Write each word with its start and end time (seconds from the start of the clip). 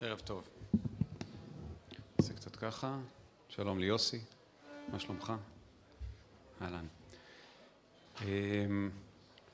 ערב 0.00 0.18
טוב. 0.18 0.48
נעשה 2.18 2.32
קצת 2.32 2.56
ככה. 2.56 2.98
שלום 3.48 3.78
ליוסי, 3.78 4.20
מה 4.92 4.98
שלומך? 5.00 5.32
אהלן. 6.62 6.86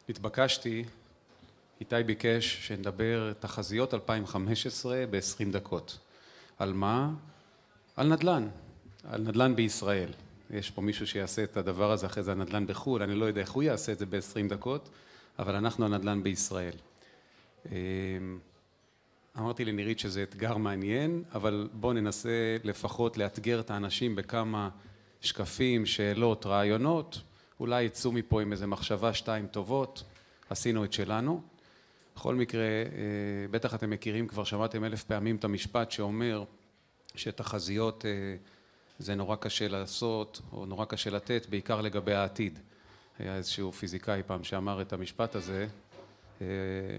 התבקשתי, 0.08 0.84
איתי 1.80 2.02
ביקש 2.06 2.66
שנדבר 2.66 3.32
תחזיות 3.32 3.94
2015 3.94 5.04
ב-20 5.10 5.52
דקות. 5.52 5.98
על 6.58 6.72
מה? 6.72 7.10
על 7.96 8.12
נדל"ן, 8.12 8.48
על 9.04 9.20
נדל"ן 9.20 9.56
בישראל. 9.56 10.12
יש 10.50 10.70
פה 10.70 10.82
מישהו 10.82 11.06
שיעשה 11.06 11.44
את 11.44 11.56
הדבר 11.56 11.92
הזה 11.92 12.06
אחרי 12.06 12.22
זה 12.22 12.32
הנדל"ן 12.32 12.66
בחו"ל, 12.66 13.02
אני 13.02 13.14
לא 13.14 13.24
יודע 13.24 13.40
איך 13.40 13.50
הוא 13.50 13.62
יעשה 13.62 13.92
את 13.92 13.98
זה 13.98 14.06
ב-20 14.06 14.48
דקות, 14.48 14.88
אבל 15.38 15.54
אנחנו 15.54 15.84
הנדל"ן 15.84 16.22
בישראל. 16.22 16.74
אמרתי 19.38 19.64
לנירית 19.64 19.98
שזה 19.98 20.22
אתגר 20.22 20.56
מעניין, 20.56 21.22
אבל 21.34 21.68
בואו 21.72 21.92
ננסה 21.92 22.56
לפחות 22.64 23.16
לאתגר 23.16 23.60
את 23.60 23.70
האנשים 23.70 24.16
בכמה 24.16 24.68
שקפים, 25.20 25.86
שאלות, 25.86 26.46
רעיונות, 26.46 27.20
אולי 27.60 27.82
יצאו 27.82 28.12
מפה 28.12 28.42
עם 28.42 28.52
איזה 28.52 28.66
מחשבה 28.66 29.14
שתיים 29.14 29.46
טובות, 29.46 30.04
עשינו 30.50 30.84
את 30.84 30.92
שלנו. 30.92 31.42
בכל 32.16 32.34
מקרה, 32.34 32.64
בטח 33.50 33.74
אתם 33.74 33.90
מכירים, 33.90 34.28
כבר 34.28 34.44
שמעתם 34.44 34.84
אלף 34.84 35.04
פעמים 35.04 35.36
את 35.36 35.44
המשפט 35.44 35.90
שאומר 35.90 36.44
שתחזיות 37.14 38.04
זה 38.98 39.14
נורא 39.14 39.36
קשה 39.36 39.68
לעשות 39.68 40.40
או 40.52 40.66
נורא 40.66 40.84
קשה 40.84 41.10
לתת, 41.10 41.46
בעיקר 41.50 41.80
לגבי 41.80 42.14
העתיד. 42.14 42.58
היה 43.18 43.36
איזשהו 43.36 43.72
פיזיקאי 43.72 44.22
פעם 44.26 44.44
שאמר 44.44 44.82
את 44.82 44.92
המשפט 44.92 45.34
הזה. 45.34 45.66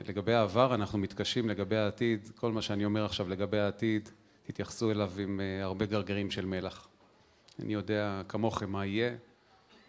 לגבי 0.07 0.33
העבר 0.33 0.75
אנחנו 0.75 0.99
מתקשים, 0.99 1.49
לגבי 1.49 1.77
העתיד, 1.77 2.29
כל 2.35 2.51
מה 2.51 2.61
שאני 2.61 2.85
אומר 2.85 3.05
עכשיו 3.05 3.29
לגבי 3.29 3.59
העתיד, 3.59 4.09
תתייחסו 4.43 4.91
אליו 4.91 5.11
עם 5.19 5.39
הרבה 5.63 5.85
גרגירים 5.85 6.31
של 6.31 6.45
מלח. 6.45 6.87
אני 7.59 7.73
יודע 7.73 8.21
כמוכם 8.27 8.71
מה 8.71 8.85
יהיה, 8.85 9.15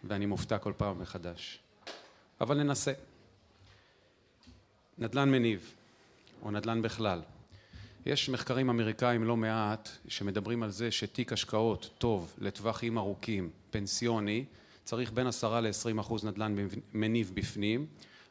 ואני 0.03 0.25
מופתע 0.25 0.57
כל 0.57 0.73
פעם 0.77 0.99
מחדש. 0.99 1.59
אבל 2.41 2.63
ננסה. 2.63 2.93
נדל"ן 4.97 5.31
מניב, 5.31 5.73
או 6.43 6.51
נדל"ן 6.51 6.81
בכלל. 6.81 7.21
יש 8.05 8.29
מחקרים 8.29 8.69
אמריקאים 8.69 9.23
לא 9.23 9.37
מעט 9.37 9.89
שמדברים 10.07 10.63
על 10.63 10.71
זה 10.71 10.91
שתיק 10.91 11.33
השקעות 11.33 11.89
טוב 11.97 12.35
לטווחים 12.37 12.97
ארוכים, 12.97 13.49
פנסיוני, 13.71 14.45
צריך 14.83 15.11
בין 15.11 15.27
עשרה 15.27 15.61
לעשרים 15.61 15.99
אחוז 15.99 16.25
נדל"ן 16.25 16.55
מניב 16.93 17.31
בפנים. 17.33 17.85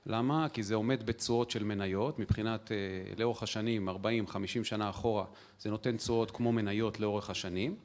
למה? 0.07 0.49
כי 0.49 0.63
זה 0.63 0.75
עומד 0.75 1.07
בתשואות 1.07 1.51
של 1.51 1.65
מניות, 1.65 2.19
מבחינת 2.19 2.71
לאורך 3.19 3.43
השנים, 3.43 3.89
ארבעים, 3.89 4.27
חמישים 4.27 4.65
שנה 4.65 4.91
אחורה, 4.91 5.25
זה 5.59 5.71
נותן 5.71 5.97
תשואות 5.97 6.31
כמו 6.31 6.53
מניות 6.53 7.01
לאורך 7.01 7.31
השנים, 7.31 7.77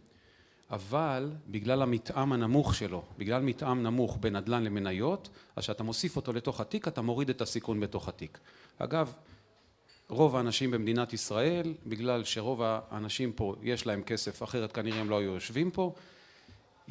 אבל 0.71 1.31
בגלל 1.47 1.81
המתאם 1.81 2.33
הנמוך 2.33 2.75
שלו, 2.75 3.03
בגלל 3.17 3.41
מתאם 3.41 3.83
נמוך 3.83 4.17
בין 4.21 4.35
נדל"ן 4.35 4.63
למניות, 4.63 5.29
אז 5.55 5.63
כשאתה 5.63 5.83
מוסיף 5.83 6.15
אותו 6.15 6.33
לתוך 6.33 6.61
התיק, 6.61 6.87
אתה 6.87 7.01
מוריד 7.01 7.29
את 7.29 7.41
הסיכון 7.41 7.79
בתוך 7.79 8.09
התיק. 8.09 8.39
אגב, 8.77 9.13
רוב 10.09 10.35
האנשים 10.35 10.71
במדינת 10.71 11.13
ישראל, 11.13 11.73
בגלל 11.85 12.23
שרוב 12.23 12.61
האנשים 12.63 13.31
פה 13.31 13.55
יש 13.61 13.87
להם 13.87 14.03
כסף, 14.03 14.43
אחרת 14.43 14.71
כנראה 14.71 14.99
הם 14.99 15.09
לא 15.09 15.19
היו 15.19 15.33
יושבים 15.33 15.71
פה, 15.71 15.93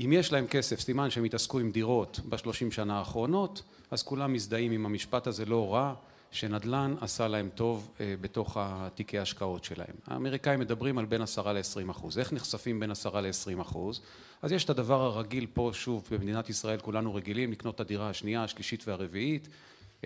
אם 0.04 0.12
יש 0.12 0.32
להם 0.32 0.46
כסף, 0.46 0.80
סימן 0.80 1.10
שהם 1.10 1.24
התעסקו 1.24 1.58
עם 1.58 1.70
דירות 1.70 2.20
בשלושים 2.28 2.72
שנה 2.72 2.98
האחרונות, 2.98 3.62
אז 3.90 4.02
כולם 4.02 4.32
מזדהים 4.32 4.72
עם 4.72 4.86
המשפט 4.86 5.26
הזה 5.26 5.44
לא 5.44 5.74
רע, 5.74 5.94
שנדל"ן 6.30 6.94
עשה 7.00 7.28
להם 7.28 7.48
טוב 7.54 7.90
בתוך 8.20 8.56
התיקי 8.60 9.18
ההשקעות 9.18 9.64
שלהם. 9.64 9.94
האמריקאים 10.06 10.60
מדברים 10.60 10.98
על 10.98 11.04
בין 11.04 11.22
עשרה 11.22 11.52
לעשרים 11.52 11.88
אחוז. 11.88 12.18
איך 12.18 12.32
נחשפים 12.32 12.80
בין 12.80 12.90
עשרה 12.90 13.20
לעשרים 13.20 13.60
אחוז? 13.60 14.00
אז 14.42 14.52
יש 14.52 14.64
את 14.64 14.70
הדבר 14.70 15.00
הרגיל 15.00 15.46
פה, 15.54 15.70
שוב, 15.74 16.08
במדינת 16.10 16.50
ישראל 16.50 16.80
כולנו 16.80 17.14
רגילים 17.14 17.52
לקנות 17.52 17.74
את 17.74 17.80
הדירה 17.80 18.10
השנייה, 18.10 18.44
השלישית 18.44 18.88
והרביעית, 18.88 19.48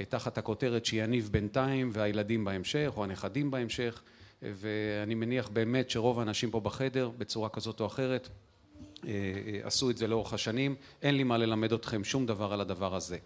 תחת 0.08 0.38
הכותרת 0.38 0.84
שיניב 0.84 1.28
בינתיים 1.32 1.90
והילדים 1.92 2.44
בהמשך, 2.44 2.92
או 2.96 3.04
הנכדים 3.04 3.50
בהמשך, 3.50 4.02
ואני 4.42 5.14
מניח 5.14 5.48
באמת 5.48 5.90
שרוב 5.90 6.18
האנשים 6.18 6.50
פה 6.50 6.60
בחדר, 6.60 7.10
בצורה 7.18 7.48
כזאת 7.48 7.80
או 7.80 7.86
אחרת, 7.86 8.28
עשו 9.62 9.90
את 9.90 9.96
זה 9.96 10.06
לאורך 10.06 10.32
השנים. 10.32 10.74
אין 11.02 11.14
לי 11.14 11.22
מה 11.24 11.38
ללמד 11.38 11.72
אתכם 11.72 12.04
שום 12.04 12.26
דבר 12.26 12.52
על 12.52 12.60
הדבר 12.60 12.94
הזה. 12.94 13.18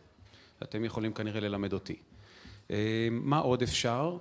אתם 0.62 0.84
יכולים 0.84 1.12
כנראה 1.12 1.40
ללמד 1.40 1.72
אותי. 1.72 1.96
מה 3.10 3.38
עוד 3.38 3.62
אפשר? 3.62 4.16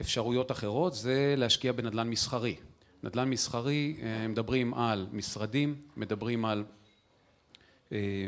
אפשרויות 0.00 0.50
אחרות 0.50 0.94
זה 0.94 1.34
להשקיע 1.36 1.72
בנדל"ן 1.72 2.08
מסחרי. 2.10 2.56
נדל"ן 3.02 3.30
מסחרי, 3.30 3.96
מדברים 4.28 4.74
על 4.74 5.06
משרדים, 5.12 5.74
מדברים 5.96 6.44
על 6.44 6.64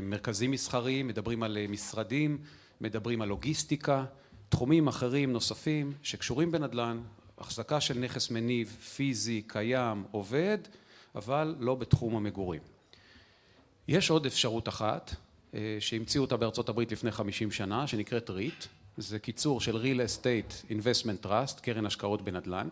מרכזים 0.03 0.51
מסחריים, 0.51 1.07
מדברים 1.07 1.43
על 1.43 1.59
משרדים, 1.69 2.39
מדברים 2.81 3.23
על 3.23 3.29
לוגיסטיקה, 3.29 4.05
תחומים 4.49 4.89
אחרים 4.89 5.33
נוספים 5.33 5.93
שקשורים 6.03 6.53
בנדל"ן, 6.53 7.01
החזקה 7.39 7.81
של 7.81 7.99
נכס 7.99 8.31
מניב, 8.31 8.77
פיזי, 8.97 9.43
קיים, 9.47 10.05
עובד, 10.11 10.59
אבל 11.17 11.55
לא 11.59 11.75
בתחום 11.75 12.17
המגורים. 12.17 12.61
יש 13.89 14.11
עוד 14.11 14.27
אפשרות 14.27 14.69
אחת 14.69 15.15
שהמציאו 15.81 16.25
אותה 16.25 16.37
בארצות 16.37 16.69
הברית 16.69 16.93
לפני 16.93 17.11
חמישים 17.11 17.51
שנה, 17.51 17.87
שנקראת 17.87 18.31
ריט, 18.31 18.65
זה 18.97 19.19
קיצור 19.19 19.61
של 19.61 19.77
real 19.77 19.99
estate 19.99 20.71
investment 20.71 21.27
trust, 21.27 21.61
קרן 21.61 21.87
השקעות 21.87 22.23
בנדל"ן. 22.23 22.69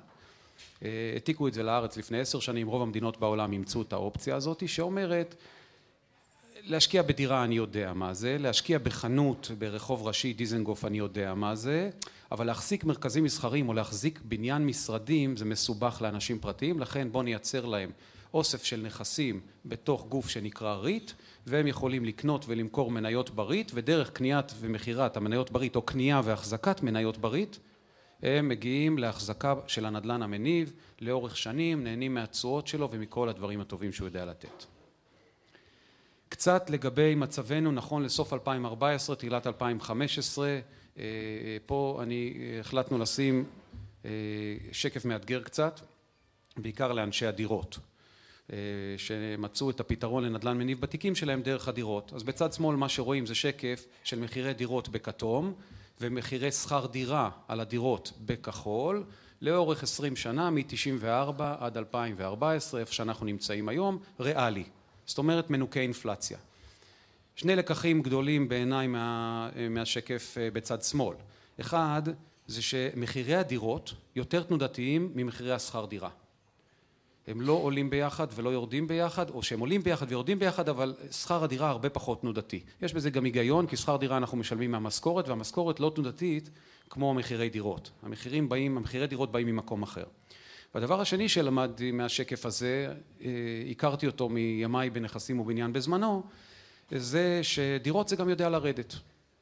העתיקו 0.82 1.48
את 1.48 1.54
זה 1.54 1.62
לארץ 1.62 1.96
לפני 1.96 2.20
עשר 2.20 2.40
שנים, 2.40 2.66
רוב 2.66 2.82
המדינות 2.82 3.20
בעולם 3.20 3.52
אימצו 3.52 3.82
את 3.82 3.92
האופציה 3.92 4.36
הזאת, 4.36 4.68
שאומרת 4.68 5.34
להשקיע 6.62 7.02
בדירה 7.02 7.44
אני 7.44 7.54
יודע 7.54 7.92
מה 7.92 8.14
זה, 8.14 8.38
להשקיע 8.38 8.78
בחנות 8.78 9.50
ברחוב 9.58 10.06
ראשי 10.06 10.32
דיזנגוף 10.32 10.84
אני 10.84 10.98
יודע 10.98 11.34
מה 11.34 11.54
זה, 11.54 11.90
אבל 12.32 12.46
להחזיק 12.46 12.84
מרכזים 12.84 13.24
מסחריים 13.24 13.68
או 13.68 13.74
להחזיק 13.74 14.20
בניין 14.24 14.66
משרדים 14.66 15.36
זה 15.36 15.44
מסובך 15.44 15.98
לאנשים 16.02 16.38
פרטיים, 16.38 16.80
לכן 16.80 17.12
בואו 17.12 17.22
נייצר 17.22 17.66
להם 17.66 17.90
אוסף 18.34 18.64
של 18.64 18.80
נכסים 18.80 19.40
בתוך 19.66 20.06
גוף 20.08 20.28
שנקרא 20.28 20.74
ריט, 20.74 21.12
והם 21.46 21.66
יכולים 21.66 22.04
לקנות 22.04 22.44
ולמכור 22.48 22.90
מניות 22.90 23.30
בריט, 23.30 23.70
ודרך 23.74 24.10
קניית 24.10 24.52
ומכירת 24.60 25.16
המניות 25.16 25.50
בריט 25.50 25.76
או 25.76 25.82
קנייה 25.82 26.20
והחזקת 26.24 26.82
מניות 26.82 27.18
בריט, 27.18 27.56
הם 28.22 28.48
מגיעים 28.48 28.98
להחזקה 28.98 29.54
של 29.66 29.86
הנדל"ן 29.86 30.22
המניב 30.22 30.72
לאורך 31.00 31.36
שנים, 31.36 31.84
נהנים 31.84 32.14
מהתשואות 32.14 32.66
שלו 32.66 32.88
ומכל 32.90 33.28
הדברים 33.28 33.60
הטובים 33.60 33.92
שהוא 33.92 34.06
יודע 34.08 34.24
לתת. 34.24 34.64
קצת 36.28 36.70
לגבי 36.70 37.14
מצבנו 37.14 37.72
נכון 37.72 38.02
לסוף 38.02 38.32
2014, 38.32 39.16
תחילת 39.16 39.46
2015, 39.46 40.58
פה 41.66 42.00
אני 42.02 42.34
החלטנו 42.60 42.98
לשים 42.98 43.44
שקף 44.72 45.04
מאתגר 45.04 45.42
קצת, 45.42 45.80
בעיקר 46.56 46.92
לאנשי 46.92 47.26
הדירות, 47.26 47.78
שמצאו 48.96 49.70
את 49.70 49.80
הפתרון 49.80 50.24
לנדל"ן 50.24 50.58
מניב 50.58 50.80
בתיקים 50.80 51.14
שלהם 51.14 51.42
דרך 51.42 51.68
הדירות. 51.68 52.12
אז 52.14 52.22
בצד 52.22 52.52
שמאל 52.52 52.76
מה 52.76 52.88
שרואים 52.88 53.26
זה 53.26 53.34
שקף 53.34 53.86
של 54.04 54.20
מחירי 54.20 54.54
דירות 54.54 54.88
בכתום 54.88 55.54
ומחירי 56.00 56.52
שכר 56.52 56.86
דירה 56.86 57.30
על 57.48 57.60
הדירות 57.60 58.12
בכחול, 58.26 59.04
לאורך 59.42 59.82
עשרים 59.82 60.16
שנה, 60.16 60.50
מתשעים 60.50 60.96
וארבע 61.00 61.56
עד 61.60 61.76
אלפיים 61.76 62.14
וארבע 62.18 62.52
עשרה, 62.52 62.80
איפה 62.80 62.92
שאנחנו 62.92 63.26
נמצאים 63.26 63.68
היום, 63.68 63.98
ריאלי, 64.20 64.64
זאת 65.06 65.18
אומרת 65.18 65.50
מנוקי 65.50 65.80
אינפלציה. 65.80 66.38
שני 67.36 67.56
לקחים 67.56 68.02
גדולים 68.02 68.48
בעיניי 68.48 68.86
מהשקף 69.70 70.36
בצד 70.52 70.82
שמאל. 70.82 71.16
אחד, 71.60 72.02
זה 72.46 72.62
שמחירי 72.62 73.34
הדירות 73.34 73.94
יותר 74.16 74.42
תנודתיים 74.42 75.12
ממחירי 75.14 75.52
השכר 75.52 75.84
דירה. 75.84 76.10
הם 77.26 77.40
לא 77.40 77.52
עולים 77.52 77.90
ביחד 77.90 78.26
ולא 78.34 78.50
יורדים 78.50 78.88
ביחד, 78.88 79.30
או 79.30 79.42
שהם 79.42 79.60
עולים 79.60 79.82
ביחד 79.82 80.06
ויורדים 80.08 80.38
ביחד, 80.38 80.68
אבל 80.68 80.94
שכר 81.10 81.44
הדירה 81.44 81.68
הרבה 81.68 81.90
פחות 81.90 82.20
תנודתי. 82.20 82.60
יש 82.82 82.94
בזה 82.94 83.10
גם 83.10 83.24
היגיון, 83.24 83.66
כי 83.66 83.76
שכר 83.76 83.96
דירה 83.96 84.16
אנחנו 84.16 84.38
משלמים 84.38 84.70
מהמשכורת, 84.70 85.28
והמשכורת 85.28 85.80
לא 85.80 85.92
תנודתית 85.94 86.50
כמו 86.90 87.14
מחירי 87.14 87.48
דירות. 87.48 87.90
המחירים 88.02 88.48
באים, 88.48 88.76
המחירי 88.76 89.06
דירות 89.06 89.32
באים 89.32 89.46
ממקום 89.46 89.82
אחר. 89.82 90.04
והדבר 90.74 91.00
השני 91.00 91.28
שלמדתי 91.28 91.92
מהשקף 91.92 92.46
הזה, 92.46 92.94
הכרתי 93.70 94.06
אותו 94.06 94.28
מימיי 94.28 94.90
בנכסים 94.90 95.40
ובניין 95.40 95.72
בזמנו, 95.72 96.22
זה 96.90 97.40
שדירות 97.42 98.08
זה 98.08 98.16
גם 98.16 98.28
יודע 98.28 98.48
לרדת. 98.48 98.94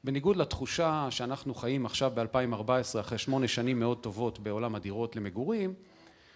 בניגוד 0.04 0.36
לתחושה 0.36 1.06
שאנחנו 1.10 1.54
חיים 1.54 1.86
עכשיו 1.86 2.12
ב-2014, 2.14 3.00
אחרי 3.00 3.18
שמונה 3.18 3.48
שנים 3.48 3.80
מאוד 3.80 3.98
טובות 3.98 4.38
בעולם 4.38 4.74
הדירות 4.74 5.16
למגורים, 5.16 5.74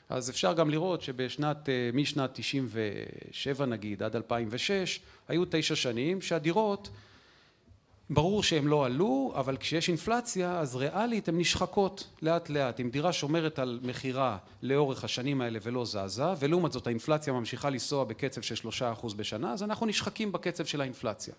אז 0.09 0.31
אפשר 0.31 0.53
גם 0.53 0.71
לראות 0.71 1.03
שבשנת, 1.03 1.69
משנת 1.95 2.31
תשעים 2.35 2.69
ושבע 2.71 3.67
נגיד 3.67 4.03
עד 4.03 4.17
אלפיים 4.17 4.49
ושש, 4.51 5.01
היו 5.29 5.43
תשע 5.51 5.77
שנים 5.77 6.23
שהדירות 6.23 6.91
ברור 8.11 8.43
שהם 8.43 8.69
לא 8.69 8.87
עלו, 8.87 9.33
אבל 9.37 9.57
כשיש 9.57 9.89
אינפלציה 9.89 10.59
אז 10.59 10.77
ריאלית 10.77 11.29
הן 11.29 11.41
נשחקות 11.41 12.09
לאט 12.23 12.49
לאט. 12.49 12.81
אם 12.81 12.91
דירה 12.91 13.13
שומרת 13.13 13.59
על 13.59 13.81
מכירה 13.83 14.39
לאורך 14.63 15.05
השנים 15.05 15.41
האלה 15.41 15.59
ולא 15.63 15.85
זזה, 15.85 16.25
ולעומת 16.39 16.73
זאת 16.73 16.87
האינפלציה 16.87 17.33
ממשיכה 17.33 17.71
לנסוע 17.71 18.05
בקצב 18.05 18.41
של 18.41 18.55
שלושה 18.55 18.93
אחוז 18.93 19.15
בשנה, 19.15 19.53
אז 19.53 19.63
אנחנו 19.63 19.87
נשחקים 19.87 20.33
בקצב 20.33 20.65
של 20.65 20.81
האינפלציה. 20.81 21.35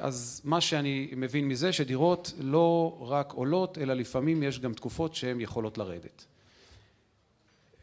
אז 0.00 0.40
מה 0.44 0.60
שאני 0.60 1.08
מבין 1.16 1.48
מזה 1.48 1.72
שדירות 1.72 2.32
לא 2.40 2.98
רק 3.00 3.32
עולות, 3.32 3.78
אלא 3.78 3.94
לפעמים 3.94 4.42
יש 4.42 4.60
גם 4.60 4.74
תקופות 4.74 5.14
שהן 5.14 5.40
יכולות 5.40 5.78
לרדת. 5.78 6.26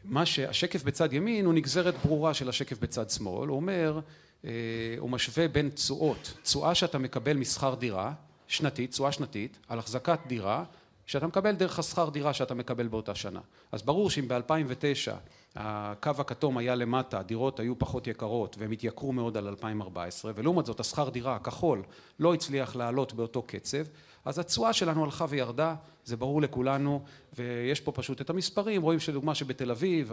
מה 0.08 0.26
שהשקף 0.26 0.82
בצד 0.82 1.12
ימין 1.12 1.44
הוא 1.46 1.54
נגזרת 1.54 1.94
ברורה 2.04 2.34
של 2.34 2.48
השקף 2.48 2.78
בצד 2.78 3.10
שמאל, 3.10 3.48
הוא 3.48 3.56
אומר 3.56 4.00
אה, 4.44 4.50
הוא 4.98 5.10
משווה 5.10 5.48
בין 5.48 5.70
תשואות, 5.70 6.34
תשואה 6.42 6.74
שאתה 6.74 6.98
מקבל 6.98 7.36
משכר 7.36 7.74
דירה 7.74 8.12
שנתית, 8.46 8.90
תשואה 8.90 9.12
שנתית, 9.12 9.58
על 9.68 9.78
החזקת 9.78 10.18
דירה 10.26 10.64
שאתה 11.06 11.26
מקבל 11.26 11.52
דרך 11.52 11.78
השכר 11.78 12.08
דירה 12.08 12.32
שאתה 12.32 12.54
מקבל 12.54 12.88
באותה 12.88 13.14
שנה. 13.14 13.40
אז 13.72 13.82
ברור 13.82 14.10
שאם 14.10 14.28
ב-2009 14.28 15.12
הקו 15.56 16.10
הכתום 16.18 16.58
היה 16.58 16.74
למטה, 16.74 17.18
הדירות 17.18 17.60
היו 17.60 17.78
פחות 17.78 18.06
יקרות 18.06 18.56
והם 18.58 18.72
התייקרו 18.72 19.12
מאוד 19.12 19.36
על 19.36 19.48
2014 19.48 20.32
ולעומת 20.34 20.66
זאת 20.66 20.80
השכר 20.80 21.08
דירה 21.08 21.36
הכחול 21.36 21.82
לא 22.20 22.34
הצליח 22.34 22.76
לעלות 22.76 23.12
באותו 23.12 23.42
קצב 23.42 23.84
אז 24.26 24.38
התשואה 24.38 24.72
שלנו 24.72 25.04
הלכה 25.04 25.26
וירדה, 25.28 25.74
זה 26.04 26.16
ברור 26.16 26.42
לכולנו 26.42 27.02
ויש 27.36 27.80
פה 27.80 27.92
פשוט 27.92 28.20
את 28.20 28.30
המספרים, 28.30 28.82
רואים 28.82 29.00
שלדוגמה 29.00 29.34
שבתל 29.34 29.70
אביב, 29.70 30.12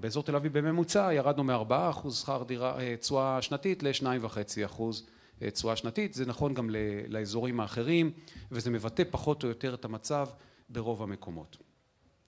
באזור 0.00 0.22
תל 0.22 0.36
אביב 0.36 0.58
בממוצע 0.58 1.12
ירדנו 1.12 1.44
מארבעה 1.44 1.90
אחוז 1.90 2.18
שכר 2.18 2.42
דירה, 2.42 2.80
אה, 2.80 2.96
תשואה 2.96 3.42
שנתית 3.42 3.82
לשניים 3.82 4.24
וחצי 4.24 4.64
אחוז 4.64 5.06
אה, 5.42 5.50
תשואה 5.50 5.76
שנתית, 5.76 6.14
זה 6.14 6.26
נכון 6.26 6.54
גם 6.54 6.70
לאזורים 7.08 7.60
האחרים 7.60 8.10
וזה 8.50 8.70
מבטא 8.70 9.02
פחות 9.10 9.42
או 9.42 9.48
יותר 9.48 9.74
את 9.74 9.84
המצב 9.84 10.26
ברוב 10.68 11.02
המקומות. 11.02 11.56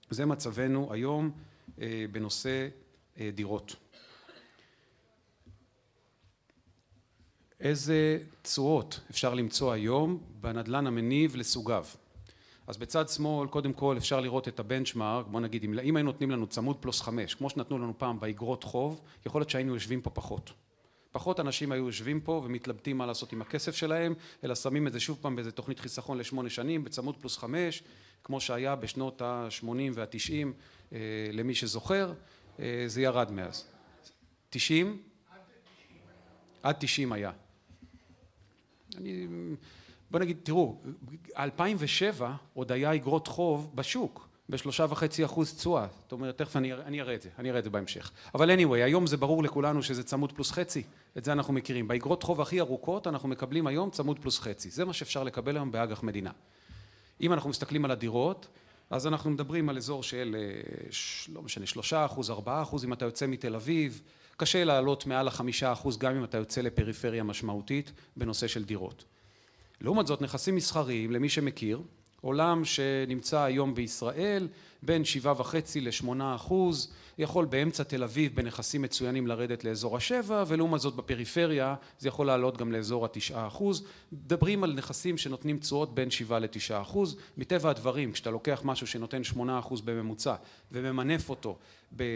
זה 0.09 0.25
מצבנו 0.25 0.93
היום 0.93 1.31
אה, 1.81 2.05
בנושא 2.11 2.67
דירות. 3.33 3.75
איזה 7.59 8.19
תשואות 8.41 8.99
אפשר 9.09 9.33
למצוא 9.33 9.71
היום 9.71 10.23
בנדלן 10.41 10.87
המניב 10.87 11.35
לסוגיו. 11.35 11.85
אז 12.67 12.77
בצד 12.77 13.09
שמאל 13.09 13.47
קודם 13.47 13.73
כל 13.73 13.97
אפשר 13.97 14.19
לראות 14.19 14.47
את 14.47 14.59
הבנצ'מארק, 14.59 15.25
בוא 15.27 15.39
נגיד 15.39 15.63
אם, 15.63 15.79
אם 15.79 15.95
היו 15.95 16.05
נותנים 16.05 16.31
לנו 16.31 16.47
צמוד 16.47 16.77
פלוס 16.79 17.01
חמש, 17.01 17.35
כמו 17.35 17.49
שנתנו 17.49 17.77
לנו 17.77 17.93
פעם 17.97 18.19
באגרות 18.19 18.63
חוב, 18.63 19.01
יכול 19.25 19.41
להיות 19.41 19.49
שהיינו 19.49 19.73
יושבים 19.73 20.01
פה 20.01 20.09
פחות. 20.09 20.53
פחות 21.11 21.39
אנשים 21.39 21.71
היו 21.71 21.85
יושבים 21.85 22.21
פה 22.21 22.41
ומתלבטים 22.45 22.97
מה 22.97 23.05
לעשות 23.05 23.33
עם 23.33 23.41
הכסף 23.41 23.75
שלהם, 23.75 24.13
אלא 24.43 24.55
שמים 24.55 24.87
את 24.87 24.93
זה 24.93 24.99
שוב 24.99 25.17
פעם 25.21 25.35
באיזה 25.35 25.51
תוכנית 25.51 25.79
חיסכון 25.79 26.17
לשמונה 26.17 26.49
שנים, 26.49 26.83
בצמוד 26.83 27.17
פלוס 27.17 27.37
חמש, 27.37 27.83
כמו 28.23 28.41
שהיה 28.41 28.75
בשנות 28.75 29.21
ה-80 29.21 29.67
וה-90 29.93 30.47
אה, 30.93 30.97
למי 31.33 31.55
שזוכר, 31.55 32.13
אה, 32.59 32.83
זה 32.87 33.01
ירד 33.01 33.31
מאז. 33.31 33.65
90? 34.49 35.01
עד 36.63 36.75
90 36.79 37.11
היה. 37.11 37.31
אני, 38.95 39.27
בוא 40.11 40.19
נגיד, 40.19 40.37
תראו, 40.43 40.77
2007 41.37 42.33
עוד 42.53 42.71
היה 42.71 42.95
אגרות 42.95 43.27
חוב 43.27 43.71
בשוק 43.75 44.27
בשלושה 44.49 44.85
וחצי 44.89 45.25
אחוז 45.25 45.55
תשואה, 45.55 45.87
זאת 46.01 46.11
אומרת, 46.11 46.37
תכף 46.37 46.55
אני, 46.55 46.73
אני 46.73 47.01
אראה 47.01 47.15
את 47.15 47.21
זה, 47.21 47.29
אני 47.39 47.49
אראה 47.49 47.59
את 47.59 47.63
זה 47.63 47.69
בהמשך. 47.69 48.11
אבל 48.35 48.59
anyway, 48.59 48.73
היום 48.73 49.07
זה 49.07 49.17
ברור 49.17 49.43
לכולנו 49.43 49.83
שזה 49.83 50.03
צמוד 50.03 50.31
פלוס 50.31 50.51
חצי, 50.51 50.83
את 51.17 51.23
זה 51.23 51.31
אנחנו 51.31 51.53
מכירים. 51.53 51.87
באגרות 51.87 52.23
חוב 52.23 52.41
הכי 52.41 52.59
ארוכות 52.59 53.07
אנחנו 53.07 53.29
מקבלים 53.29 53.67
היום 53.67 53.89
צמוד 53.89 54.19
פלוס 54.19 54.39
חצי, 54.39 54.69
זה 54.69 54.85
מה 54.85 54.93
שאפשר 54.93 55.23
לקבל 55.23 55.55
היום 55.55 55.71
באג"ח 55.71 56.03
מדינה. 56.03 56.31
אם 57.21 57.33
אנחנו 57.33 57.49
מסתכלים 57.49 57.85
על 57.85 57.91
הדירות, 57.91 58.47
אז 58.89 59.07
אנחנו 59.07 59.29
מדברים 59.29 59.69
על 59.69 59.77
אזור 59.77 60.03
של, 60.03 60.35
אה, 60.39 60.89
לא 61.33 61.41
משנה, 61.41 61.65
שלושה 61.65 62.05
אחוז, 62.05 62.31
ארבעה 62.31 62.61
אחוז, 62.61 62.85
אם 62.85 62.93
אתה 62.93 63.05
יוצא 63.05 63.27
מתל 63.27 63.55
אביב, 63.55 64.01
קשה 64.37 64.63
לעלות 64.63 65.05
מעל 65.05 65.27
החמישה 65.27 65.73
אחוז 65.73 65.97
גם 65.97 66.15
אם 66.15 66.23
אתה 66.23 66.37
יוצא 66.37 66.61
לפריפריה 66.61 67.23
משמעותית 67.23 67.91
בנושא 68.17 68.47
של 68.47 68.63
דירות. 68.63 69.05
לעומת 69.81 70.07
זאת 70.07 70.21
נכסים 70.21 70.55
מסחריים 70.55 71.11
למי 71.11 71.29
שמכיר 71.29 71.81
עולם 72.27 72.65
שנמצא 72.65 73.39
היום 73.39 73.75
בישראל 73.75 74.47
בין 74.83 75.05
שבעה 75.05 75.33
וחצי 75.37 75.81
לשמונה 75.81 76.35
אחוז. 76.35 76.93
יכול 77.17 77.45
באמצע 77.45 77.83
תל 77.83 78.03
אביב 78.03 78.35
בנכסים 78.35 78.81
מצוינים 78.81 79.27
לרדת 79.27 79.63
לאזור 79.63 79.97
השבע 79.97 80.43
ולעומת 80.47 80.81
זאת 80.81 80.95
בפריפריה 80.95 81.75
זה 81.99 82.07
יכול 82.07 82.27
לעלות 82.27 82.57
גם 82.57 82.71
לאזור 82.71 83.05
התשעה 83.05 83.47
אחוז. 83.47 83.85
מדברים 84.11 84.63
על 84.63 84.73
נכסים 84.73 85.17
שנותנים 85.17 85.57
תשואות 85.57 85.95
בין 85.95 86.11
שבעה 86.11 86.39
לתשעה 86.39 86.81
אחוז. 86.81 87.17
מטבע 87.37 87.69
הדברים 87.69 88.11
כשאתה 88.11 88.31
לוקח 88.31 88.61
משהו 88.63 88.87
שנותן 88.87 89.23
שמונה 89.23 89.59
אחוז 89.59 89.81
בממוצע 89.81 90.35
וממנף 90.71 91.29
אותו 91.29 91.57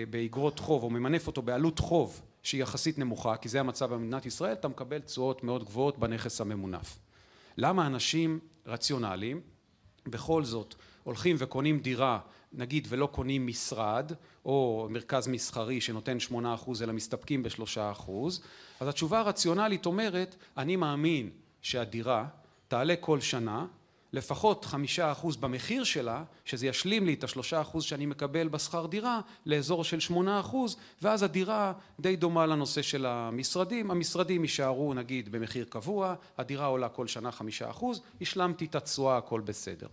באגרות 0.10 0.60
חוב 0.60 0.84
או 0.84 0.90
ממנף 0.90 1.28
אותו 1.28 1.42
בעלות 1.42 1.80
חוב 1.80 2.22
שהיא 2.44 2.62
יחסית 2.62 2.98
נמוכה 2.98 3.38
כי 3.38 3.50
זה 3.50 3.60
המצב 3.60 3.94
במדינת 3.94 4.26
ישראל 4.26 4.54
אתה 4.54 4.68
מקבל 4.68 5.00
תשואות 5.00 5.44
מאוד 5.44 5.64
גבוהות 5.64 5.98
בנכס 6.00 6.42
הממונף. 6.42 7.00
למה 7.58 7.88
אנשים 7.88 8.40
רציונליים 8.66 9.42
בכל 10.08 10.44
זאת 10.44 10.76
הולכים 11.04 11.36
וקונים 11.40 11.80
דירה 11.80 12.20
נגיד 12.54 12.88
ולא 12.90 13.06
קונים 13.06 13.48
משרד 13.48 14.12
או 14.46 14.88
מרכז 14.90 15.28
מסחרי 15.28 15.82
שנותן 15.82 16.20
שמונה 16.20 16.54
אחוז 16.54 16.84
אלא 16.84 16.94
מסתפקים 16.94 17.44
בשלושה 17.44 17.92
אחוז 17.92 18.44
אז 18.80 18.88
התשובה 18.88 19.20
הרציונלית 19.20 19.86
אומרת 19.86 20.36
אני 20.58 20.76
מאמין 20.76 21.30
שהדירה 21.62 22.28
תעלה 22.68 22.96
כל 22.96 23.20
שנה 23.20 23.66
לפחות 24.14 24.66
חמישה 24.66 25.12
אחוז 25.12 25.36
במחיר 25.36 25.84
שלה 25.84 26.24
שזה 26.46 26.68
ישלים 26.68 27.06
לי 27.06 27.14
את 27.14 27.24
השלושה 27.24 27.62
אחוז 27.62 27.84
שאני 27.84 28.06
מקבל 28.06 28.48
בשכר 28.48 28.86
דירה 28.86 29.22
לאזור 29.46 29.84
של 29.84 30.00
שמונה 30.00 30.40
אחוז 30.40 30.78
ואז 31.02 31.24
הדירה 31.24 31.74
די 32.00 32.16
דומה 32.16 32.46
לנושא 32.46 32.82
של 32.82 33.06
המשרדים. 33.06 33.92
המשרדים 33.92 34.42
יישארו 34.42 34.94
נגיד 34.94 35.32
במחיר 35.32 35.66
קבוע 35.70 36.16
הדירה 36.38 36.66
עולה 36.66 36.90
כל 36.90 37.08
שנה 37.08 37.32
חמישה 37.32 37.70
אחוז 37.70 38.02
השלמתי 38.22 38.66
את 38.66 38.76
התשואה 38.76 39.18
הכל 39.18 39.42
בסדר. 39.42 39.88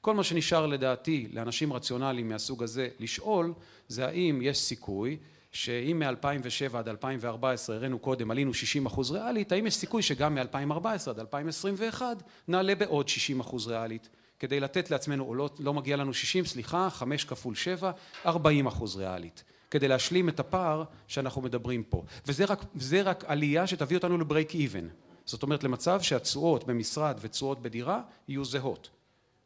כל 0.00 0.14
מה 0.14 0.24
שנשאר 0.24 0.66
לדעתי 0.66 1.28
לאנשים 1.32 1.72
רציונליים 1.72 2.28
מהסוג 2.28 2.62
הזה 2.62 2.88
לשאול 3.00 3.52
זה 3.88 4.06
האם 4.06 4.40
יש 4.42 4.58
סיכוי 4.58 5.16
שאם 5.54 6.02
מ-2007 6.02 6.76
עד 6.76 6.88
2014 6.88 7.76
הראינו 7.76 7.98
קודם 7.98 8.30
עלינו 8.30 8.54
60 8.54 8.86
אחוז 8.86 9.10
ריאלית 9.10 9.52
האם 9.52 9.66
יש 9.66 9.74
סיכוי 9.74 10.02
שגם 10.02 10.34
מ-2014 10.34 11.10
עד 11.10 11.18
2021 11.20 12.22
נעלה 12.48 12.74
בעוד 12.74 13.08
60 13.08 13.40
אחוז 13.40 13.66
ריאלית? 13.68 14.08
כדי 14.38 14.60
לתת 14.60 14.90
לעצמנו 14.90 15.24
או 15.24 15.34
לא, 15.34 15.50
לא 15.58 15.74
מגיע 15.74 15.96
לנו 15.96 16.14
60 16.14 16.44
סליחה 16.44 16.90
5 16.90 17.24
כפול 17.24 17.54
7 17.54 17.90
40 18.26 18.66
אחוז 18.66 18.96
ריאלית. 18.96 19.44
כדי 19.70 19.88
להשלים 19.88 20.28
את 20.28 20.40
הפער 20.40 20.84
שאנחנו 21.08 21.42
מדברים 21.42 21.82
פה. 21.82 22.04
וזה 22.26 22.44
רק, 22.44 22.64
רק 23.04 23.24
עלייה 23.26 23.66
שתביא 23.66 23.96
אותנו 23.96 24.18
לברייק 24.18 24.54
איבן 24.54 24.88
זאת 25.24 25.42
אומרת 25.42 25.64
למצב 25.64 26.00
שהתשואות 26.00 26.64
במשרד 26.64 27.18
ותשואות 27.20 27.62
בדירה 27.62 28.00
יהיו 28.28 28.44
זהות. 28.44 28.90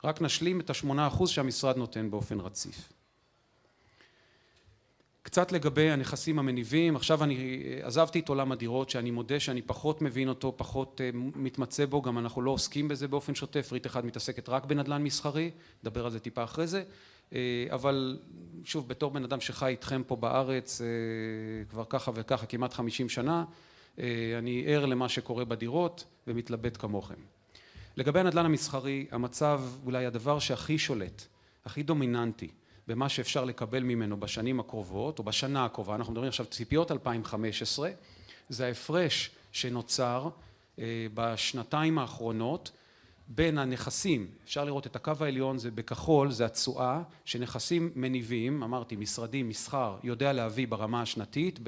רק 0.04 0.22
נשלים 0.22 0.60
את 0.60 0.70
השמונה 0.70 1.06
אחוז 1.06 1.30
שהמשרד 1.30 1.76
נותן 1.76 2.10
באופן 2.10 2.40
רציף. 2.40 2.92
קצת 5.22 5.52
לגבי 5.52 5.90
הנכסים 5.90 6.38
המניבים, 6.38 6.96
עכשיו 6.96 7.24
אני 7.24 7.64
עזבתי 7.82 8.20
את 8.20 8.28
עולם 8.28 8.52
הדירות 8.52 8.90
שאני 8.90 9.10
מודה 9.10 9.40
שאני 9.40 9.62
פחות 9.62 10.02
מבין 10.02 10.28
אותו, 10.28 10.54
פחות 10.56 11.00
אה, 11.04 11.10
מתמצא 11.14 11.86
בו, 11.86 12.02
גם 12.02 12.18
אנחנו 12.18 12.42
לא 12.42 12.50
עוסקים 12.50 12.88
בזה 12.88 13.08
באופן 13.08 13.34
שוטף, 13.34 13.72
ריט 13.72 13.86
אחד 13.86 14.06
מתעסקת 14.06 14.48
רק 14.48 14.64
בנדל"ן 14.64 15.02
מסחרי, 15.02 15.50
נדבר 15.82 16.04
על 16.04 16.10
זה 16.10 16.20
טיפה 16.20 16.44
אחרי 16.44 16.66
זה, 16.66 16.82
אה, 17.32 17.66
אבל 17.70 18.18
שוב 18.64 18.88
בתור 18.88 19.10
בן 19.10 19.24
אדם 19.24 19.40
שחי 19.40 19.66
איתכם 19.66 20.02
פה 20.06 20.16
בארץ 20.16 20.80
אה, 20.80 20.86
כבר 21.70 21.84
ככה 21.88 22.10
וככה 22.14 22.46
כמעט 22.46 22.74
חמישים 22.74 23.08
שנה, 23.08 23.44
אני 24.38 24.64
ער 24.66 24.86
למה 24.86 25.08
שקורה 25.08 25.44
בדירות 25.44 26.04
ומתלבט 26.26 26.76
כמוכם. 26.76 27.14
לגבי 27.96 28.20
הנדל"ן 28.20 28.44
המסחרי 28.44 29.06
המצב 29.10 29.62
אולי 29.84 30.06
הדבר 30.06 30.38
שהכי 30.38 30.78
שולט 30.78 31.22
הכי 31.64 31.82
דומיננטי 31.82 32.48
במה 32.88 33.08
שאפשר 33.08 33.44
לקבל 33.44 33.82
ממנו 33.82 34.20
בשנים 34.20 34.60
הקרובות 34.60 35.18
או 35.18 35.24
בשנה 35.24 35.64
הקרובה 35.64 35.94
אנחנו 35.94 36.12
מדברים 36.12 36.28
עכשיו 36.28 36.46
ציפיות 36.46 36.92
2015 36.92 37.90
זה 38.48 38.66
ההפרש 38.66 39.30
שנוצר 39.52 40.28
אה, 40.78 41.06
בשנתיים 41.14 41.98
האחרונות 41.98 42.70
בין 43.28 43.58
הנכסים 43.58 44.26
אפשר 44.44 44.64
לראות 44.64 44.86
את 44.86 44.96
הקו 44.96 45.12
העליון 45.20 45.58
זה 45.58 45.70
בכחול 45.70 46.30
זה 46.30 46.44
התשואה 46.44 47.02
שנכסים 47.24 47.90
מניבים 47.94 48.62
אמרתי 48.62 48.96
משרדים 48.96 49.48
מסחר 49.48 49.96
יודע 50.02 50.32
להביא 50.32 50.68
ברמה 50.68 51.02
השנתית 51.02 51.58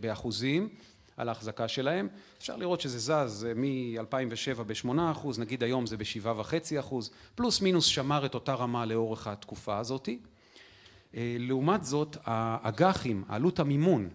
באחוזים 0.00 0.68
על 1.16 1.28
ההחזקה 1.28 1.68
שלהם. 1.68 2.08
אפשר 2.38 2.56
לראות 2.56 2.80
שזה 2.80 2.98
זז 2.98 3.46
מ-2007 3.56 4.62
בשמונה 4.62 5.10
אחוז 5.10 5.38
נגיד 5.38 5.62
היום 5.62 5.86
זה 5.86 5.96
בשבעה 5.96 6.40
וחצי 6.40 6.80
אחוז 6.80 7.10
פלוס 7.34 7.60
מינוס 7.60 7.84
שמר 7.84 8.26
את 8.26 8.34
אותה 8.34 8.54
רמה 8.54 8.86
לאורך 8.86 9.26
התקופה 9.26 9.78
הזאתי 9.78 10.18
לעומת 11.14 11.84
זאת 11.84 12.16
האג"חים 12.24 13.24
עלות 13.28 13.58
המימון 13.58 14.08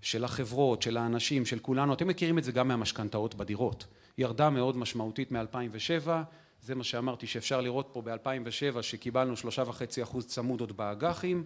של 0.00 0.24
החברות, 0.24 0.82
של 0.82 0.96
האנשים, 0.96 1.46
של 1.46 1.58
כולנו, 1.58 1.94
אתם 1.94 2.08
מכירים 2.08 2.38
את 2.38 2.44
זה 2.44 2.52
גם 2.52 2.68
מהמשכנתאות 2.68 3.34
בדירות, 3.34 3.86
ירדה 4.18 4.50
מאוד 4.50 4.76
משמעותית 4.76 5.32
מ-2007, 5.32 6.08
זה 6.62 6.74
מה 6.74 6.84
שאמרתי 6.84 7.26
שאפשר 7.26 7.60
לראות 7.60 7.88
פה 7.92 8.02
ב-2007 8.02 8.82
שקיבלנו 8.82 9.36
שלושה 9.36 9.62
וחצי 9.66 10.02
אחוז 10.02 10.26
צמוד 10.26 10.60
עוד 10.60 10.76
באג"חים 10.76 11.44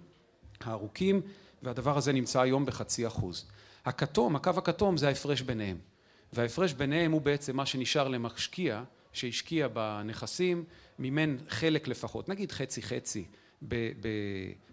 הארוכים 0.60 1.20
והדבר 1.62 1.96
הזה 1.96 2.12
נמצא 2.12 2.40
היום 2.40 2.66
בחצי 2.66 3.06
אחוז. 3.06 3.50
הכתום, 3.84 4.36
הקו 4.36 4.50
הכתום 4.56 4.96
זה 4.96 5.08
ההפרש 5.08 5.40
ביניהם. 5.40 5.78
וההפרש 6.32 6.72
ביניהם 6.72 7.12
הוא 7.12 7.20
בעצם 7.20 7.56
מה 7.56 7.66
שנשאר 7.66 8.08
למשקיע 8.08 8.82
שהשקיע 9.12 9.68
בנכסים 9.68 10.64
מימן 10.98 11.36
חלק 11.48 11.88
לפחות, 11.88 12.28
נגיד 12.28 12.52
חצי 12.52 12.82
חצי 12.82 13.24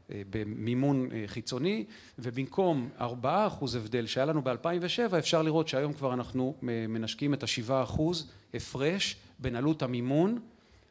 במימון 0.09 1.09
חיצוני 1.27 1.85
ובמקום 2.19 2.89
ארבעה 2.99 3.47
אחוז 3.47 3.75
הבדל 3.75 4.05
שהיה 4.05 4.25
לנו 4.25 4.41
ב-2007 4.41 5.17
אפשר 5.19 5.41
לראות 5.41 5.67
שהיום 5.67 5.93
כבר 5.93 6.13
אנחנו 6.13 6.55
מנשקים 6.61 7.33
את 7.33 7.43
השבעה 7.43 7.83
אחוז 7.83 8.31
הפרש 8.53 9.15
בין 9.39 9.55
עלות 9.55 9.81
המימון 9.81 10.39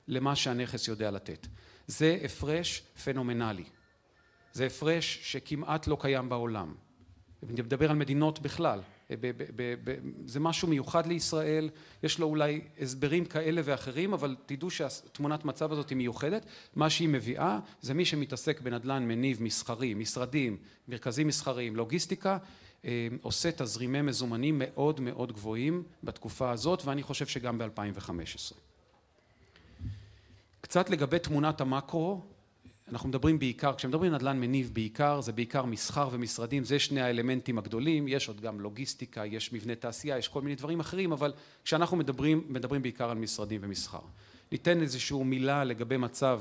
למה 0.08 0.36
שהנכס 0.36 0.88
יודע 0.88 1.10
לתת. 1.10 1.46
זה 1.86 2.18
הפרש 2.24 2.82
פנומנלי, 3.04 3.64
זה 4.52 4.66
הפרש 4.66 5.18
שכמעט 5.22 5.86
לא 5.86 5.96
קיים 6.00 6.28
בעולם. 6.28 6.74
אני 7.42 7.62
מדבר 7.62 7.90
על 7.90 7.96
מדינות 7.96 8.40
בכלל, 8.40 8.80
זה 10.26 10.40
משהו 10.40 10.68
מיוחד 10.68 11.06
לישראל, 11.06 11.70
יש 12.02 12.18
לו 12.18 12.26
אולי 12.26 12.60
הסברים 12.80 13.24
כאלה 13.24 13.60
ואחרים 13.64 14.12
אבל 14.12 14.36
תדעו 14.46 14.70
שהתמונת 14.70 15.44
מצב 15.44 15.72
הזאת 15.72 15.90
היא 15.90 15.96
מיוחדת, 15.96 16.46
מה 16.76 16.90
שהיא 16.90 17.08
מביאה 17.08 17.58
זה 17.80 17.94
מי 17.94 18.04
שמתעסק 18.04 18.60
בנדל"ן 18.60 19.08
מניב 19.08 19.42
מסחרי, 19.42 19.94
משרדים, 19.94 20.56
מרכזים 20.88 21.26
מסחריים, 21.26 21.76
לוגיסטיקה, 21.76 22.38
עושה 23.22 23.50
תזרימי 23.52 24.02
מזומנים 24.02 24.58
מאוד 24.58 25.00
מאוד 25.00 25.32
גבוהים 25.32 25.82
בתקופה 26.02 26.50
הזאת 26.50 26.84
ואני 26.84 27.02
חושב 27.02 27.26
שגם 27.26 27.58
ב-2015. 27.58 28.54
קצת 30.60 30.90
לגבי 30.90 31.18
תמונת 31.18 31.60
המקרו 31.60 32.22
אנחנו 32.92 33.08
מדברים 33.08 33.38
בעיקר, 33.38 33.74
כשמדברים 33.74 34.12
נדל"ן 34.12 34.40
מניב 34.40 34.70
בעיקר 34.72 35.20
זה 35.20 35.32
בעיקר 35.32 35.64
מסחר 35.64 36.08
ומשרדים, 36.12 36.64
זה 36.64 36.78
שני 36.78 37.00
האלמנטים 37.00 37.58
הגדולים, 37.58 38.08
יש 38.08 38.28
עוד 38.28 38.40
גם 38.40 38.60
לוגיסטיקה, 38.60 39.26
יש 39.26 39.52
מבנה 39.52 39.74
תעשייה, 39.74 40.18
יש 40.18 40.28
כל 40.28 40.42
מיני 40.42 40.54
דברים 40.54 40.80
אחרים, 40.80 41.12
אבל 41.12 41.32
כשאנחנו 41.64 41.96
מדברים, 41.96 42.44
מדברים 42.48 42.82
בעיקר 42.82 43.10
על 43.10 43.18
משרדים 43.18 43.60
ומסחר. 43.64 44.00
ניתן 44.52 44.80
איזושהי 44.80 45.22
מילה 45.24 45.64
לגבי 45.64 45.96
מצב 45.96 46.40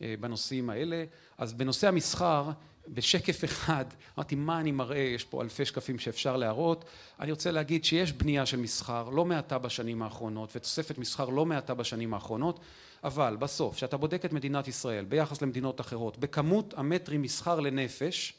בנושאים 0.00 0.70
האלה, 0.70 1.04
אז 1.38 1.52
בנושא 1.52 1.88
המסחר 1.88 2.50
בשקף 2.88 3.44
אחד, 3.44 3.84
אמרתי 4.18 4.34
מה 4.34 4.60
אני 4.60 4.72
מראה, 4.72 4.98
יש 4.98 5.24
פה 5.24 5.42
אלפי 5.42 5.64
שקפים 5.64 5.98
שאפשר 5.98 6.36
להראות, 6.36 6.84
אני 7.20 7.30
רוצה 7.30 7.50
להגיד 7.50 7.84
שיש 7.84 8.12
בנייה 8.12 8.46
של 8.46 8.56
מסחר 8.56 9.10
לא 9.10 9.24
מעטה 9.24 9.58
בשנים 9.58 10.02
האחרונות 10.02 10.56
ותוספת 10.56 10.98
מסחר 10.98 11.28
לא 11.28 11.46
מעטה 11.46 11.74
בשנים 11.74 12.14
האחרונות 12.14 12.60
אבל 13.04 13.36
בסוף 13.36 13.74
כשאתה 13.74 13.96
בודק 13.96 14.24
את 14.24 14.32
מדינת 14.32 14.68
ישראל 14.68 15.04
ביחס 15.04 15.42
למדינות 15.42 15.80
אחרות 15.80 16.18
בכמות 16.18 16.74
המטרים 16.76 17.22
מסחר 17.22 17.60
לנפש 17.60 18.34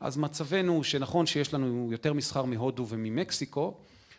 אז 0.00 0.16
מצבנו 0.16 0.84
שנכון 0.84 1.26
שיש 1.26 1.54
לנו 1.54 1.88
יותר 1.92 2.12
מסחר 2.12 2.44
מהודו 2.44 2.86
וממקסיקו 2.88 3.74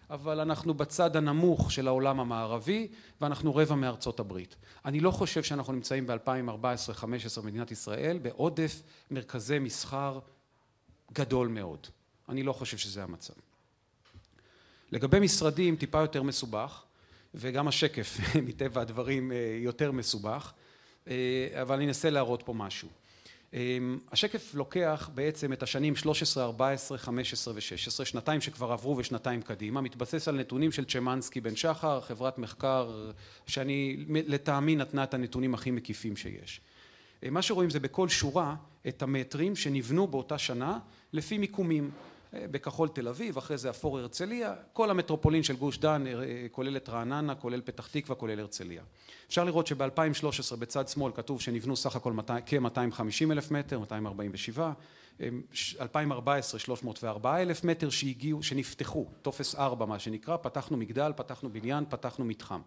אבל 0.09 0.39
אנחנו 0.39 0.73
בצד 0.73 1.15
הנמוך 1.15 1.71
של 1.71 1.87
העולם 1.87 2.19
המערבי 2.19 2.87
ואנחנו 3.21 3.55
רבע 3.55 3.75
מארצות 3.75 4.19
הברית. 4.19 4.55
אני 4.85 4.99
לא 4.99 5.11
חושב 5.11 5.43
שאנחנו 5.43 5.73
נמצאים 5.73 6.07
ב-2014-2015 6.07 7.41
במדינת 7.41 7.71
ישראל 7.71 8.19
בעודף 8.21 8.81
מרכזי 9.11 9.59
מסחר 9.59 10.19
גדול 11.13 11.47
מאוד. 11.47 11.87
אני 12.29 12.43
לא 12.43 12.53
חושב 12.53 12.77
שזה 12.77 13.03
המצב. 13.03 13.33
לגבי 14.91 15.19
משרדים 15.19 15.75
טיפה 15.75 16.01
יותר 16.01 16.23
מסובך 16.23 16.83
וגם 17.35 17.67
השקף 17.67 18.17
מטבע 18.47 18.81
הדברים 18.81 19.31
יותר 19.59 19.91
מסובך 19.91 20.53
אבל 21.61 21.75
אני 21.75 21.85
אנסה 21.85 22.09
להראות 22.09 22.43
פה 22.43 22.53
משהו. 22.53 22.89
השקף 24.11 24.55
לוקח 24.55 25.09
בעצם 25.13 25.53
את 25.53 25.63
השנים 25.63 25.95
13, 25.95 26.43
14, 26.43 26.97
15 26.97 27.53
ו-16, 27.53 28.05
שנתיים 28.05 28.41
שכבר 28.41 28.71
עברו 28.71 28.97
ושנתיים 28.97 29.41
קדימה, 29.41 29.81
מתבסס 29.81 30.27
על 30.27 30.35
נתונים 30.35 30.71
של 30.71 30.85
צ'מנסקי 30.85 31.41
בן 31.41 31.55
שחר, 31.55 32.01
חברת 32.01 32.37
מחקר 32.37 33.11
שאני 33.47 33.97
לטעמי 34.07 34.75
נתנה 34.75 35.03
את 35.03 35.13
הנתונים 35.13 35.53
הכי 35.53 35.71
מקיפים 35.71 36.17
שיש. 36.17 36.61
מה 37.31 37.41
שרואים 37.41 37.69
זה 37.69 37.79
בכל 37.79 38.09
שורה 38.09 38.55
את 38.87 39.01
המטרים 39.01 39.55
שנבנו 39.55 40.07
באותה 40.07 40.37
שנה 40.37 40.79
לפי 41.13 41.37
מיקומים 41.37 41.91
בכחול 42.33 42.87
תל 42.87 43.07
אביב, 43.07 43.37
אחרי 43.37 43.57
זה 43.57 43.69
אפור 43.69 43.99
הרצליה, 43.99 44.55
כל 44.73 44.89
המטרופולין 44.89 45.43
של 45.43 45.55
גוש 45.55 45.77
דן 45.77 46.03
כולל 46.51 46.77
את 46.77 46.89
רעננה, 46.89 47.35
כולל 47.35 47.61
פתח 47.61 47.87
תקווה, 47.87 48.15
כולל 48.15 48.39
הרצליה. 48.39 48.83
אפשר 49.27 49.43
לראות 49.43 49.67
שב-2013 49.67 50.55
בצד 50.59 50.87
שמאל 50.87 51.11
כתוב 51.15 51.41
שנבנו 51.41 51.75
סך 51.75 51.95
הכל 51.95 52.13
כ-250 52.45 53.31
אלף 53.31 53.51
מטר, 53.51 53.79
247, 53.79 54.71
2014 55.81 56.59
304 56.59 57.41
אלף 57.41 57.63
מטר 57.63 57.89
שהגיעו, 57.89 58.43
שנפתחו, 58.43 59.07
טופס 59.21 59.55
4 59.55 59.85
מה 59.85 59.99
שנקרא, 59.99 60.37
פתחנו 60.37 60.77
מגדל, 60.77 61.11
פתחנו 61.15 61.49
בניין, 61.53 61.83
פתחנו 61.89 62.25
מתחם. 62.25 62.61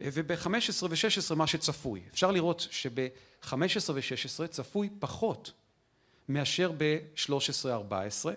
וב-15 0.00 0.84
ו-16 0.90 1.34
מה 1.34 1.46
שצפוי, 1.46 2.00
אפשר 2.12 2.30
לראות 2.30 2.66
שב-15 2.70 3.54
ו-16 3.94 4.46
צפוי 4.46 4.88
פחות 4.98 5.52
מאשר 6.28 6.72
ב-13-14 6.78 8.28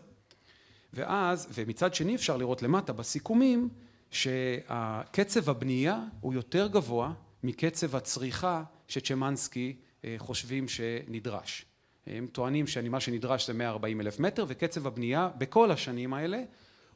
ואז, 0.93 1.47
ומצד 1.53 1.93
שני 1.93 2.15
אפשר 2.15 2.37
לראות 2.37 2.61
למטה 2.61 2.93
בסיכומים 2.93 3.69
שהקצב 4.11 5.49
הבנייה 5.49 5.99
הוא 6.21 6.33
יותר 6.33 6.67
גבוה 6.67 7.13
מקצב 7.43 7.95
הצריכה 7.95 8.63
שצ'מנסקי 8.87 9.75
חושבים 10.17 10.67
שנדרש. 10.67 11.65
הם 12.07 12.27
טוענים 12.31 12.67
שמה 12.67 12.99
שנדרש 12.99 13.47
זה 13.47 13.53
140 13.53 14.01
אלף 14.01 14.19
מטר 14.19 14.45
וקצב 14.47 14.87
הבנייה 14.87 15.29
בכל 15.37 15.71
השנים 15.71 16.13
האלה 16.13 16.43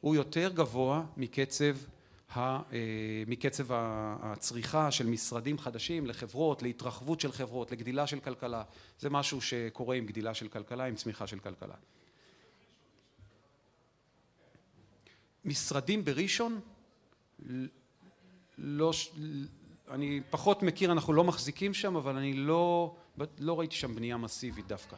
הוא 0.00 0.14
יותר 0.14 0.50
גבוה 0.54 1.04
מקצב 1.16 1.76
מקצב 3.26 3.66
הצריכה 3.70 4.90
של 4.90 5.06
משרדים 5.06 5.58
חדשים 5.58 6.06
לחברות, 6.06 6.62
להתרחבות 6.62 7.20
של 7.20 7.32
חברות, 7.32 7.72
לגדילה 7.72 8.06
של 8.06 8.20
כלכלה, 8.20 8.62
זה 8.98 9.10
משהו 9.10 9.40
שקורה 9.40 9.96
עם 9.96 10.06
גדילה 10.06 10.34
של 10.34 10.48
כלכלה, 10.48 10.84
עם 10.84 10.94
צמיחה 10.94 11.26
של 11.26 11.38
כלכלה. 11.38 11.74
משרדים 15.46 16.04
בראשון 16.04 16.60
לא, 18.58 18.92
אני 19.90 20.20
פחות 20.30 20.62
מכיר, 20.62 20.92
אנחנו 20.92 21.12
לא 21.12 21.24
מחזיקים 21.24 21.74
שם, 21.74 21.96
אבל 21.96 22.16
אני 22.16 22.32
לא, 22.32 22.96
לא 23.38 23.58
ראיתי 23.58 23.74
שם 23.74 23.94
בנייה 23.94 24.16
מסיבית 24.16 24.66
דווקא. 24.66 24.96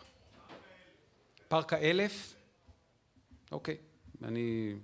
פארק 1.49 1.73
האלף? 1.73 2.35
אוקיי, 3.53 3.77
אני, 4.23 4.75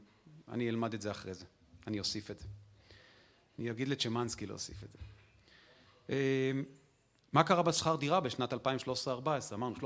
אני 0.49 0.69
אלמד 0.69 0.95
את 0.95 1.03
זה 1.03 1.11
אחרי 1.11 1.35
זה, 1.35 1.45
אני 1.87 1.99
אוסיף 1.99 2.31
את 2.31 2.39
זה. 2.39 2.47
אני 3.59 3.71
אגיד 3.71 3.89
לצ'מנסקי 3.89 4.47
להוסיף 4.47 4.85
את 4.85 4.89
זה. 4.93 4.99
מה 7.33 7.43
קרה 7.43 7.63
בשכר 7.63 7.97
דירה 7.97 8.21
בשנת 8.21 8.53
2013-2014? 8.53 8.57
אמרנו 9.55 9.75
13-2014 9.77 9.81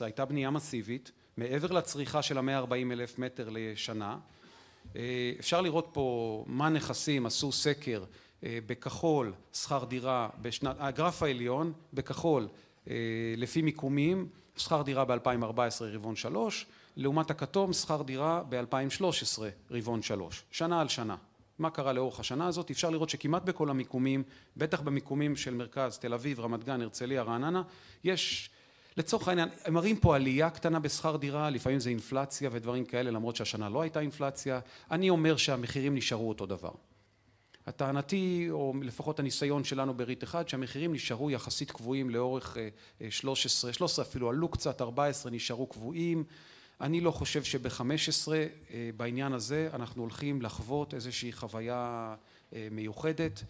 הייתה 0.00 0.24
בנייה 0.24 0.50
מסיבית 0.50 1.12
מעבר 1.36 1.72
לצריכה 1.72 2.22
של 2.22 2.38
המאה 2.38 2.56
ארבעים 2.56 2.92
אלף 2.92 3.18
מטר 3.18 3.48
לשנה 3.52 4.18
אפשר 5.40 5.60
לראות 5.60 5.88
פה 5.92 6.44
מה 6.46 6.68
נכסים 6.68 7.26
עשו 7.26 7.52
סקר 7.52 8.04
בכחול 8.42 9.32
שכר 9.52 9.84
דירה 9.84 10.28
בשנת 10.42 10.76
הגרף 10.78 11.22
העליון 11.22 11.72
בכחול 11.92 12.48
לפי 13.36 13.62
מיקומים 13.62 14.28
שכר 14.56 14.82
דירה 14.82 15.04
ב-2014 15.04 15.80
רבעון 15.80 16.16
שלוש 16.16 16.66
לעומת 16.96 17.30
הכתום 17.30 17.72
שכר 17.72 18.02
דירה 18.02 18.42
ב-2013 18.48 19.42
רבעון 19.70 20.02
שלוש 20.02 20.42
שנה 20.50 20.80
על 20.80 20.88
שנה. 20.88 21.16
מה 21.58 21.70
קרה 21.70 21.92
לאורך 21.92 22.20
השנה 22.20 22.46
הזאת? 22.46 22.70
אפשר 22.70 22.90
לראות 22.90 23.10
שכמעט 23.10 23.42
בכל 23.42 23.70
המיקומים 23.70 24.22
בטח 24.56 24.80
במיקומים 24.80 25.36
של 25.36 25.54
מרכז 25.54 25.98
תל 25.98 26.14
אביב 26.14 26.40
רמת 26.40 26.64
גן 26.64 26.82
הרצליה 26.82 27.22
רעננה 27.22 27.62
יש 28.04 28.50
לצורך 28.96 29.28
העניין 29.28 29.48
הם 29.64 29.74
מראים 29.74 29.96
פה 29.96 30.16
עלייה 30.16 30.50
קטנה 30.50 30.80
בשכר 30.80 31.16
דירה 31.16 31.50
לפעמים 31.50 31.80
זה 31.80 31.90
אינפלציה 31.90 32.50
ודברים 32.52 32.84
כאלה 32.84 33.10
למרות 33.10 33.36
שהשנה 33.36 33.68
לא 33.68 33.82
הייתה 33.82 34.00
אינפלציה. 34.00 34.60
אני 34.90 35.10
אומר 35.10 35.36
שהמחירים 35.36 35.94
נשארו 35.94 36.28
אותו 36.28 36.46
דבר. 36.46 36.70
הטענתי 37.66 38.46
או 38.50 38.74
לפחות 38.82 39.18
הניסיון 39.18 39.64
שלנו 39.64 39.94
בריט 39.94 40.24
אחד 40.24 40.48
שהמחירים 40.48 40.92
נשארו 40.92 41.30
יחסית 41.30 41.70
קבועים 41.70 42.10
לאורך 42.10 42.56
שלוש 43.10 43.46
עשרה 43.46 43.72
שלוש 43.72 43.92
עשרה 43.92 44.04
אפילו 44.04 44.28
עלו 44.28 44.48
קצת 44.48 44.80
ארבע 44.80 45.06
עשרה 45.06 45.32
נשארו 45.32 45.66
קבועים. 45.66 46.24
אני 46.80 47.00
לא 47.00 47.10
חושב 47.10 47.44
שבחמש 47.44 48.08
עשרה 48.08 48.44
בעניין 48.96 49.32
הזה 49.32 49.68
אנחנו 49.72 50.02
הולכים 50.02 50.42
לחוות 50.42 50.94
איזושהי 50.94 51.32
חוויה 51.32 52.14
מיוחדת 52.70 53.42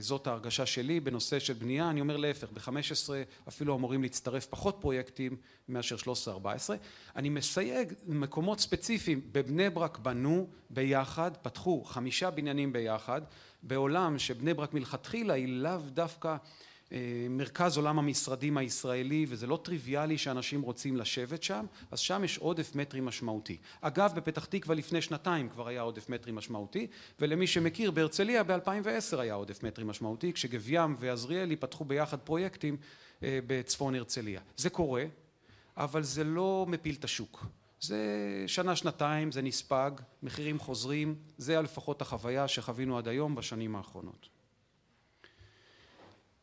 זאת 0.00 0.26
ההרגשה 0.26 0.66
שלי 0.66 1.00
בנושא 1.00 1.38
של 1.38 1.52
בנייה, 1.52 1.90
אני 1.90 2.00
אומר 2.00 2.16
להפך, 2.16 2.48
ב-15 2.52 3.10
אפילו 3.48 3.76
אמורים 3.76 4.02
להצטרף 4.02 4.46
פחות 4.46 4.76
פרויקטים 4.80 5.36
מאשר 5.68 5.96
13-14. 5.96 6.38
אני 7.16 7.28
מסייג 7.28 7.92
מקומות 8.06 8.60
ספציפיים, 8.60 9.20
בבני 9.32 9.70
ברק 9.70 9.98
בנו 9.98 10.46
ביחד, 10.70 11.30
פתחו 11.42 11.84
חמישה 11.84 12.30
בניינים 12.30 12.72
ביחד, 12.72 13.22
בעולם 13.62 14.18
שבני 14.18 14.54
ברק 14.54 14.74
מלכתחילה 14.74 15.34
היא 15.34 15.48
לאו 15.48 15.78
דווקא 15.78 16.36
מרכז 17.30 17.76
עולם 17.76 17.98
המשרדים 17.98 18.56
הישראלי 18.56 19.26
וזה 19.28 19.46
לא 19.46 19.60
טריוויאלי 19.62 20.18
שאנשים 20.18 20.62
רוצים 20.62 20.96
לשבת 20.96 21.42
שם, 21.42 21.66
אז 21.90 21.98
שם 21.98 22.24
יש 22.24 22.38
עודף 22.38 22.74
מטרי 22.74 23.00
משמעותי. 23.00 23.56
אגב, 23.80 24.12
בפתח 24.14 24.44
תקווה 24.44 24.74
לפני 24.74 25.02
שנתיים 25.02 25.48
כבר 25.48 25.68
היה 25.68 25.80
עודף 25.80 26.08
מטרי 26.08 26.32
משמעותי, 26.32 26.86
ולמי 27.20 27.46
שמכיר, 27.46 27.90
בהרצליה 27.90 28.42
ב-2010 28.42 29.18
היה 29.18 29.34
עודף 29.34 29.62
מטרי 29.62 29.84
משמעותי, 29.84 30.32
כשגב 30.32 30.64
ים 30.68 30.96
ועזריאלי 30.98 31.56
פתחו 31.56 31.84
ביחד 31.84 32.18
פרויקטים 32.18 32.76
בצפון 33.22 33.94
הרצליה. 33.94 34.40
זה 34.56 34.70
קורה, 34.70 35.04
אבל 35.76 36.02
זה 36.02 36.24
לא 36.24 36.66
מפיל 36.68 36.94
את 36.94 37.04
השוק. 37.04 37.46
זה 37.80 37.98
שנה 38.46 38.76
שנתיים, 38.76 39.32
זה 39.32 39.42
נספג, 39.42 39.90
מחירים 40.22 40.58
חוזרים, 40.58 41.14
זה 41.38 41.60
לפחות 41.62 42.02
החוויה 42.02 42.48
שחווינו 42.48 42.98
עד 42.98 43.08
היום 43.08 43.34
בשנים 43.34 43.76
האחרונות. 43.76 44.35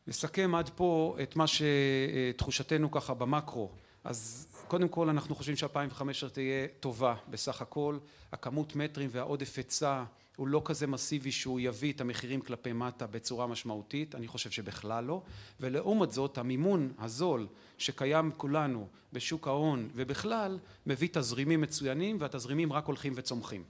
נסכם 0.06 0.54
עד 0.54 0.70
פה 0.76 1.16
את 1.22 1.36
מה 1.36 1.44
שתחושתנו 1.46 2.90
ככה 2.90 3.14
במקרו, 3.14 3.70
אז 4.04 4.46
קודם 4.68 4.88
כל 4.88 5.08
אנחנו 5.08 5.34
חושבים 5.34 5.56
ש2015 5.56 6.28
תהיה 6.32 6.66
טובה 6.80 7.14
בסך 7.28 7.62
הכל, 7.62 7.98
הכמות 8.32 8.76
מטרים 8.76 9.08
והעודף 9.12 9.56
היצע 9.56 10.04
הוא 10.36 10.48
לא 10.48 10.62
כזה 10.64 10.86
מסיבי 10.86 11.32
שהוא 11.32 11.60
יביא 11.60 11.92
את 11.92 12.00
המחירים 12.00 12.40
כלפי 12.40 12.72
מטה 12.72 13.06
בצורה 13.06 13.46
משמעותית, 13.46 14.14
אני 14.14 14.28
חושב 14.28 14.50
שבכלל 14.50 15.04
לא, 15.04 15.22
ולעומת 15.60 16.12
זאת 16.12 16.38
המימון 16.38 16.92
הזול 16.98 17.46
שקיים 17.78 18.32
כולנו 18.36 18.88
בשוק 19.12 19.48
ההון 19.48 19.88
ובכלל 19.94 20.58
מביא 20.86 21.08
תזרימים 21.12 21.60
מצוינים 21.60 22.16
והתזרימים 22.20 22.72
רק 22.72 22.86
הולכים 22.86 23.12
וצומחים. 23.16 23.64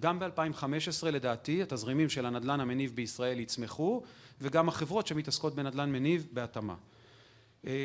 גם 0.00 0.18
ב2015 0.22 1.06
לדעתי 1.06 1.62
התזרימים 1.62 2.08
של 2.08 2.26
הנדל"ן 2.26 2.60
המניב 2.60 2.92
בישראל 2.94 3.40
יצמחו 3.40 4.02
וגם 4.40 4.68
החברות 4.68 5.06
שמתעסקות 5.06 5.54
בנדל"ן 5.54 5.92
מניב 5.92 6.26
בהתאמה. 6.32 6.74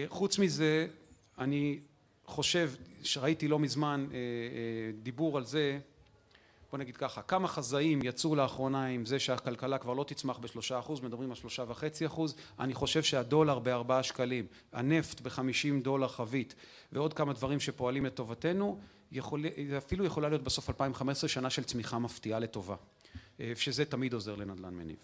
חוץ 0.07 0.39
מזה 0.39 0.87
אני 1.39 1.79
חושב 2.25 2.71
שראיתי 3.03 3.47
לא 3.47 3.59
מזמן 3.59 4.07
דיבור 5.03 5.37
על 5.37 5.45
זה 5.45 5.79
בוא 6.71 6.79
נגיד 6.79 6.97
ככה 6.97 7.21
כמה 7.21 7.47
חזאים 7.47 7.99
יצאו 8.03 8.35
לאחרונה 8.35 8.85
עם 8.85 9.05
זה 9.05 9.19
שהכלכלה 9.19 9.77
כבר 9.77 9.93
לא 9.93 10.03
תצמח 10.03 10.37
בשלושה 10.37 10.79
אחוז 10.79 10.99
מדברים 10.99 11.29
על 11.29 11.35
שלושה 11.35 11.63
וחצי 11.67 12.05
אחוז 12.05 12.35
אני 12.59 12.73
חושב 12.73 13.03
שהדולר 13.03 13.59
בארבעה 13.59 14.03
שקלים 14.03 14.45
הנפט 14.73 15.21
בחמישים 15.21 15.81
דולר 15.81 16.07
חבית 16.07 16.55
ועוד 16.91 17.13
כמה 17.13 17.33
דברים 17.33 17.59
שפועלים 17.59 18.05
לטובתנו 18.05 18.79
יכול, 19.11 19.45
אפילו 19.77 20.05
יכולה 20.05 20.29
להיות 20.29 20.43
בסוף 20.43 20.69
2015 20.69 21.29
שנה 21.29 21.49
של 21.49 21.63
צמיחה 21.63 21.99
מפתיעה 21.99 22.39
לטובה 22.39 22.75
שזה 23.55 23.85
תמיד 23.85 24.13
עוזר 24.13 24.35
לנדל"ן 24.35 24.73
מניב 24.73 24.97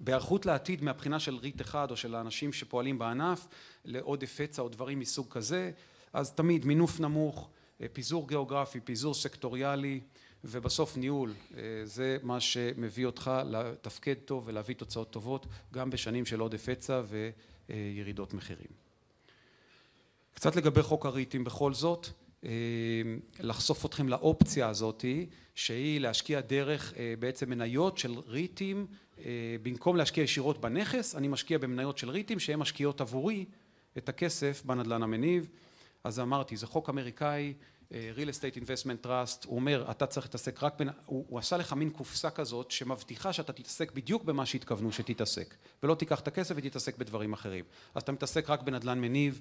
בהיערכות 0.00 0.46
לעתיד 0.46 0.82
מהבחינה 0.82 1.20
של 1.20 1.36
ריט 1.36 1.60
אחד 1.60 1.90
או 1.90 1.96
של 1.96 2.14
האנשים 2.14 2.52
שפועלים 2.52 2.98
בענף 2.98 3.46
לעודף 3.84 4.40
היצע 4.40 4.62
או 4.62 4.68
דברים 4.68 4.98
מסוג 5.00 5.26
כזה 5.30 5.70
אז 6.12 6.32
תמיד 6.32 6.64
מינוף 6.64 7.00
נמוך 7.00 7.48
פיזור 7.92 8.28
גיאוגרפי 8.28 8.80
פיזור 8.80 9.14
סקטוריאלי 9.14 10.00
ובסוף 10.44 10.96
ניהול 10.96 11.34
זה 11.84 12.18
מה 12.22 12.40
שמביא 12.40 13.06
אותך 13.06 13.30
לתפקד 13.46 14.14
טוב 14.14 14.42
ולהביא 14.46 14.74
תוצאות 14.74 15.10
טובות 15.10 15.46
גם 15.72 15.90
בשנים 15.90 16.26
של 16.26 16.40
עודף 16.40 16.68
היצע 16.68 17.02
וירידות 17.68 18.34
מחירים. 18.34 18.82
קצת 20.34 20.56
לגבי 20.56 20.82
חוק 20.82 21.06
הריטים 21.06 21.44
בכל 21.44 21.74
זאת 21.74 22.06
לחשוף 23.40 23.86
אתכם 23.86 24.08
לאופציה 24.08 24.68
הזאתי 24.68 25.26
שהיא 25.54 26.00
להשקיע 26.00 26.40
דרך 26.40 26.94
בעצם 27.18 27.50
מניות 27.50 27.98
של 27.98 28.14
ריטים 28.26 28.86
במקום 29.62 29.96
להשקיע 29.96 30.24
ישירות 30.24 30.60
בנכס 30.60 31.14
אני 31.14 31.28
משקיע 31.28 31.58
במניות 31.58 31.98
של 31.98 32.10
ריטים 32.10 32.38
שהן 32.38 32.58
משקיעות 32.58 33.00
עבורי 33.00 33.44
את 33.98 34.08
הכסף 34.08 34.62
בנדל"ן 34.64 35.02
המניב. 35.02 35.48
אז 36.04 36.20
אמרתי 36.20 36.56
זה 36.56 36.66
חוק 36.66 36.88
אמריקאי 36.88 37.54
real 37.90 38.28
estate 38.28 38.56
investment 38.56 39.06
trust. 39.06 39.46
הוא 39.46 39.56
אומר 39.56 39.90
אתה 39.90 40.06
צריך 40.06 40.26
להתעסק 40.26 40.62
רק 40.62 40.78
בין 40.78 40.88
הוא 41.06 41.38
עשה 41.38 41.56
לך 41.56 41.72
מין 41.72 41.90
קופסה 41.90 42.30
כזאת 42.30 42.70
שמבטיחה 42.70 43.32
שאתה 43.32 43.52
תתעסק 43.52 43.92
בדיוק 43.92 44.24
במה 44.24 44.46
שהתכוונו 44.46 44.92
שתתעסק 44.92 45.54
ולא 45.82 45.94
תיקח 45.94 46.20
את 46.20 46.28
הכסף 46.28 46.54
ותתעסק 46.58 46.96
בדברים 46.96 47.32
אחרים. 47.32 47.64
אז 47.94 48.02
אתה 48.02 48.12
מתעסק 48.12 48.50
רק 48.50 48.62
בנדל"ן 48.62 49.00
מניב 49.00 49.40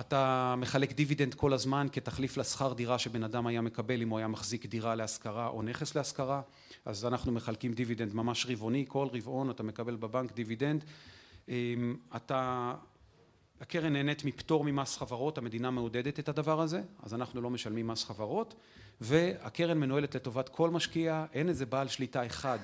אתה 0.00 0.54
מחלק 0.58 0.92
דיבידנד 0.92 1.34
כל 1.34 1.52
הזמן 1.52 1.86
כתחליף 1.92 2.36
לשכר 2.36 2.72
דירה 2.72 2.98
שבן 2.98 3.24
אדם 3.24 3.46
היה 3.46 3.60
מקבל 3.60 4.02
אם 4.02 4.08
הוא 4.08 4.18
היה 4.18 4.28
מחזיק 4.28 4.66
דירה 4.66 4.94
להשכרה 4.94 5.46
או 5.46 5.62
נכס 5.62 5.94
להשכרה. 5.94 6.40
אז 6.84 7.06
אנחנו 7.06 7.32
מחלקים 7.32 7.72
דיבידנד 7.72 8.14
ממש 8.14 8.46
רבעוני 8.48 8.84
כל 8.88 9.08
רבעון 9.12 9.50
אתה 9.50 9.62
מקבל 9.62 9.96
בבנק 9.96 10.32
דיבידנד. 10.32 10.84
אתה 12.16 12.74
הקרן 13.60 13.92
נהנית 13.92 14.24
מפטור 14.24 14.64
ממס 14.64 14.96
חברות 14.96 15.38
המדינה 15.38 15.70
מעודדת 15.70 16.18
את 16.18 16.28
הדבר 16.28 16.60
הזה 16.60 16.82
אז 17.02 17.14
אנחנו 17.14 17.40
לא 17.40 17.50
משלמים 17.50 17.86
מס 17.86 18.04
חברות 18.04 18.54
והקרן 19.00 19.78
מנוהלת 19.78 20.14
לטובת 20.14 20.48
כל 20.48 20.70
משקיע 20.70 21.24
אין 21.32 21.48
איזה 21.48 21.66
בעל 21.66 21.88
שליטה 21.88 22.26
אחד 22.26 22.58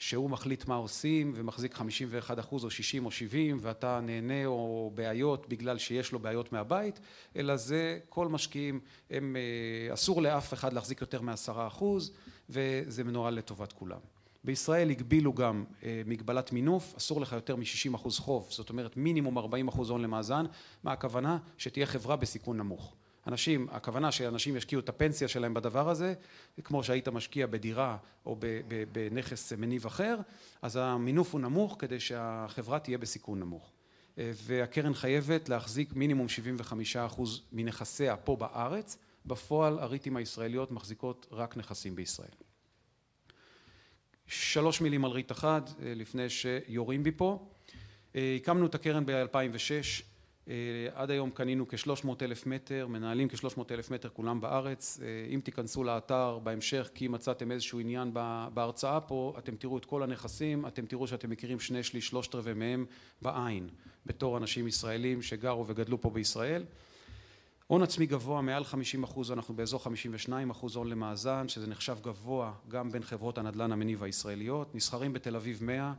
שהוא 0.00 0.30
מחליט 0.30 0.66
מה 0.66 0.74
עושים 0.74 1.32
ומחזיק 1.34 1.74
51 1.74 2.38
אחוז 2.38 2.64
או 2.64 2.70
60 2.70 3.06
או 3.06 3.10
70 3.10 3.58
ואתה 3.60 4.00
נהנה 4.02 4.46
או 4.46 4.92
בעיות 4.94 5.48
בגלל 5.48 5.78
שיש 5.78 6.12
לו 6.12 6.18
בעיות 6.18 6.52
מהבית 6.52 7.00
אלא 7.36 7.56
זה 7.56 7.98
כל 8.08 8.28
משקיעים 8.28 8.80
הם 9.10 9.36
אסור 9.94 10.22
לאף 10.22 10.54
אחד 10.54 10.72
להחזיק 10.72 11.00
יותר 11.00 11.20
מעשרה 11.20 11.66
אחוז 11.66 12.12
וזה 12.50 13.04
מנוהל 13.04 13.34
לטובת 13.34 13.72
כולם. 13.72 13.98
בישראל 14.44 14.90
הגבילו 14.90 15.32
גם 15.32 15.64
מגבלת 16.06 16.52
מינוף 16.52 16.94
אסור 16.96 17.20
לך 17.20 17.32
יותר 17.32 17.56
מ-60 17.56 17.94
אחוז 17.94 18.18
חוב 18.18 18.48
זאת 18.50 18.70
אומרת 18.70 18.96
מינימום 18.96 19.38
40 19.38 19.68
אחוז 19.68 19.90
הון 19.90 20.02
למאזן. 20.02 20.46
מה 20.84 20.92
הכוונה? 20.92 21.38
שתהיה 21.58 21.86
חברה 21.86 22.16
בסיכון 22.16 22.56
נמוך 22.56 22.94
אנשים 23.30 23.66
הכוונה 23.70 24.12
שאנשים 24.12 24.56
ישקיעו 24.56 24.80
את 24.80 24.88
הפנסיה 24.88 25.28
שלהם 25.28 25.54
בדבר 25.54 25.88
הזה 25.88 26.14
כמו 26.64 26.84
שהיית 26.84 27.08
משקיע 27.08 27.46
בדירה 27.46 27.96
או 28.26 28.36
בנכס 28.92 29.52
מניב 29.52 29.86
אחר 29.86 30.16
אז 30.62 30.76
המינוף 30.76 31.32
הוא 31.32 31.40
נמוך 31.40 31.76
כדי 31.78 32.00
שהחברה 32.00 32.78
תהיה 32.78 32.98
בסיכון 32.98 33.40
נמוך. 33.40 33.70
והקרן 34.16 34.94
חייבת 34.94 35.48
להחזיק 35.48 35.92
מינימום 35.92 36.28
75 36.28 36.96
אחוז 36.96 37.42
מנכסיה 37.52 38.16
פה 38.16 38.36
בארץ 38.36 38.98
בפועל 39.26 39.78
הריטים 39.78 40.16
הישראליות 40.16 40.70
מחזיקות 40.70 41.26
רק 41.32 41.56
נכסים 41.56 41.94
בישראל. 41.94 42.28
שלוש 44.26 44.80
מילים 44.80 45.04
על 45.04 45.10
ריט 45.10 45.32
אחד 45.32 45.62
לפני 45.82 46.30
שיורים 46.30 47.02
בי 47.02 47.10
פה. 47.10 47.48
הקמנו 48.14 48.66
את 48.66 48.74
הקרן 48.74 49.06
ב-2006 49.06 50.02
עד 50.94 51.10
היום 51.10 51.30
קנינו 51.30 51.68
כשלוש 51.68 52.04
מאות 52.04 52.22
אלף 52.22 52.46
מטר 52.46 52.86
מנהלים 52.86 53.28
כשלוש 53.28 53.56
מאות 53.56 53.72
אלף 53.72 53.90
מטר 53.90 54.08
כולם 54.08 54.40
בארץ. 54.40 55.00
אם 55.34 55.40
תיכנסו 55.44 55.84
לאתר 55.84 56.38
בהמשך 56.42 56.90
כי 56.94 57.08
מצאתם 57.08 57.52
איזשהו 57.52 57.80
עניין 57.80 58.14
בהרצאה 58.54 59.00
פה 59.00 59.34
אתם 59.38 59.56
תראו 59.56 59.78
את 59.78 59.84
כל 59.84 60.02
הנכסים 60.02 60.66
אתם 60.66 60.86
תראו 60.86 61.06
שאתם 61.06 61.30
מכירים 61.30 61.60
שני 61.60 61.82
שליש 61.82 62.08
שלושת 62.08 62.34
רבעי 62.34 62.54
מהם 62.54 62.86
בעין 63.22 63.68
בתור 64.06 64.36
אנשים 64.36 64.68
ישראלים 64.68 65.22
שגרו 65.22 65.66
וגדלו 65.66 66.00
פה 66.00 66.10
בישראל. 66.10 66.64
הון 67.66 67.82
עצמי 67.82 68.06
גבוה 68.06 68.40
מעל 68.40 68.64
חמישים 68.64 69.02
אחוז 69.02 69.32
אנחנו 69.32 69.54
באזור 69.54 69.82
חמישים 69.82 70.10
ושניים 70.14 70.50
אחוז 70.50 70.76
הון 70.76 70.88
למאזן 70.88 71.48
שזה 71.48 71.66
נחשב 71.66 71.96
גבוה 72.02 72.52
גם 72.68 72.90
בין 72.90 73.02
חברות 73.02 73.38
הנדל"ן 73.38 73.72
המניב 73.72 74.02
הישראליות. 74.02 74.74
נסחרים 74.74 75.12
בתל 75.12 75.36
אביב 75.36 75.64
מאה 75.64 75.92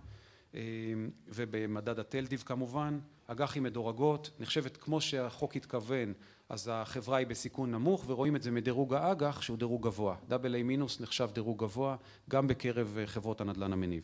ובמדד 1.27 1.99
התל-דיב 1.99 2.43
כמובן 2.45 2.99
אג"חים 3.27 3.63
מדורגות 3.63 4.29
נחשבת 4.39 4.77
כמו 4.77 5.01
שהחוק 5.01 5.55
התכוון 5.55 6.13
אז 6.49 6.69
החברה 6.73 7.17
היא 7.17 7.27
בסיכון 7.27 7.71
נמוך 7.71 8.03
ורואים 8.07 8.35
את 8.35 8.41
זה 8.41 8.51
מדירוג 8.51 8.93
האג"ח 8.93 9.41
שהוא 9.41 9.57
דירוג 9.57 9.83
גבוה. 9.83 10.15
דאבל 10.27 10.55
איי 10.55 10.63
מינוס 10.63 11.01
נחשב 11.01 11.29
דירוג 11.33 11.63
גבוה 11.63 11.95
גם 12.29 12.47
בקרב 12.47 12.97
חברות 13.05 13.41
הנדל"ן 13.41 13.73
המניב. 13.73 14.03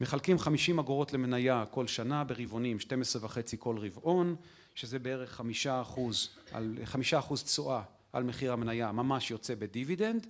מחלקים 0.00 0.38
חמישים 0.38 0.78
אגורות 0.78 1.12
למניה 1.12 1.64
כל 1.70 1.86
שנה 1.86 2.24
ברבעונים 2.24 2.80
שתים 2.80 3.00
עשרה 3.00 3.24
וחצי 3.24 3.56
כל 3.58 3.78
רבעון 3.78 4.36
שזה 4.74 4.98
בערך 4.98 5.32
חמישה 5.34 5.80
אחוז 5.80 6.28
על 6.52 6.78
תשואה 7.44 7.82
על 8.12 8.22
מחיר 8.22 8.52
המניה 8.52 8.92
ממש 8.92 9.30
יוצא 9.30 9.54
בדיבידנד 9.54 10.26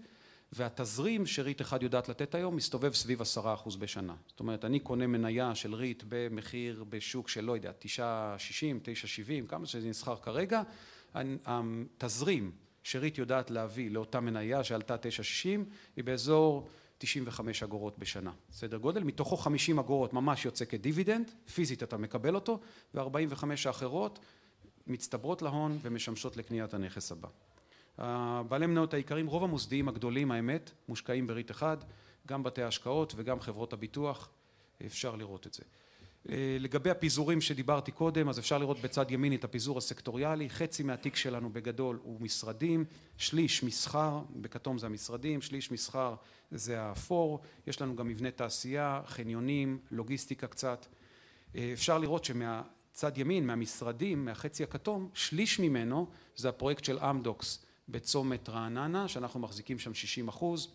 והתזרים 0.52 1.26
שריט 1.26 1.60
אחד 1.60 1.82
יודעת 1.82 2.08
לתת 2.08 2.34
היום 2.34 2.56
מסתובב 2.56 2.94
סביב 2.94 3.20
עשרה 3.20 3.54
אחוז 3.54 3.76
בשנה. 3.76 4.14
זאת 4.28 4.40
אומרת 4.40 4.64
אני 4.64 4.80
קונה 4.80 5.06
מניה 5.06 5.54
של 5.54 5.74
ריט 5.74 6.02
במחיר 6.08 6.84
בשוק 6.88 7.28
של 7.28 7.44
לא 7.44 7.56
יודע 7.56 7.72
תשעה 7.78 8.34
שישים 8.38 8.80
תשע 8.82 9.06
שבעים 9.06 9.46
כמה 9.46 9.66
שזה 9.66 9.88
נסחר 9.88 10.16
כרגע 10.16 10.62
התזרים 11.46 12.52
שריט 12.82 13.18
יודעת 13.18 13.50
להביא 13.50 13.90
לאותה 13.90 14.20
מניה 14.20 14.64
שעלתה 14.64 14.98
תשע 14.98 15.22
שישים 15.22 15.64
היא 15.96 16.04
באזור 16.04 16.68
95 16.98 17.62
אגורות 17.62 17.98
בשנה, 17.98 18.32
סדר 18.52 18.76
גודל, 18.76 19.02
מתוכו 19.02 19.36
50 19.36 19.78
אגורות 19.78 20.12
ממש 20.12 20.44
יוצא 20.44 20.64
כדיבידנד, 20.64 21.30
פיזית 21.54 21.82
אתה 21.82 21.96
מקבל 21.96 22.34
אותו, 22.34 22.60
ו-45 22.94 23.44
האחרות 23.66 24.18
מצטברות 24.86 25.42
להון 25.42 25.78
ומשמשות 25.82 26.36
לקניית 26.36 26.74
הנכס 26.74 27.12
הבא. 27.12 27.28
הבעלי 27.98 28.66
מניות 28.66 28.94
העיקריים, 28.94 29.26
רוב 29.26 29.44
המוסדיים 29.44 29.88
הגדולים 29.88 30.30
האמת, 30.30 30.70
מושקעים 30.88 31.26
בריט 31.26 31.50
אחד, 31.50 31.76
גם 32.26 32.42
בתי 32.42 32.62
ההשקעות 32.62 33.12
וגם 33.16 33.40
חברות 33.40 33.72
הביטוח, 33.72 34.30
אפשר 34.86 35.16
לראות 35.16 35.46
את 35.46 35.54
זה. 35.54 35.62
לגבי 36.60 36.90
הפיזורים 36.90 37.40
שדיברתי 37.40 37.92
קודם, 37.92 38.28
אז 38.28 38.38
אפשר 38.38 38.58
לראות 38.58 38.78
בצד 38.78 39.10
ימין 39.10 39.34
את 39.34 39.44
הפיזור 39.44 39.78
הסקטוריאלי, 39.78 40.50
חצי 40.50 40.82
מהתיק 40.82 41.16
שלנו 41.16 41.50
בגדול 41.52 41.98
הוא 42.02 42.20
משרדים, 42.20 42.84
שליש 43.16 43.62
מסחר, 43.62 44.20
בכתום 44.36 44.78
זה 44.78 44.86
המשרדים, 44.86 45.42
שליש 45.42 45.70
מסחר 45.70 46.14
זה 46.50 46.80
האפור, 46.80 47.40
יש 47.66 47.80
לנו 47.82 47.96
גם 47.96 48.08
מבני 48.08 48.30
תעשייה, 48.30 49.02
חניונים, 49.06 49.78
לוגיסטיקה 49.90 50.46
קצת. 50.46 50.86
אפשר 51.72 51.98
לראות 51.98 52.24
שמהצד 52.24 53.18
ימין, 53.18 53.46
מהמשרדים, 53.46 54.24
מהחצי 54.24 54.62
הכתום, 54.62 55.08
שליש 55.14 55.60
ממנו 55.60 56.06
זה 56.36 56.48
הפרויקט 56.48 56.84
של 56.84 56.98
אמדוקס 56.98 57.64
בצומת 57.92 58.48
רעננה, 58.48 59.08
שאנחנו 59.08 59.40
מחזיקים 59.40 59.78
שם 59.78 59.94
60 59.94 60.28
אחוז, 60.28 60.72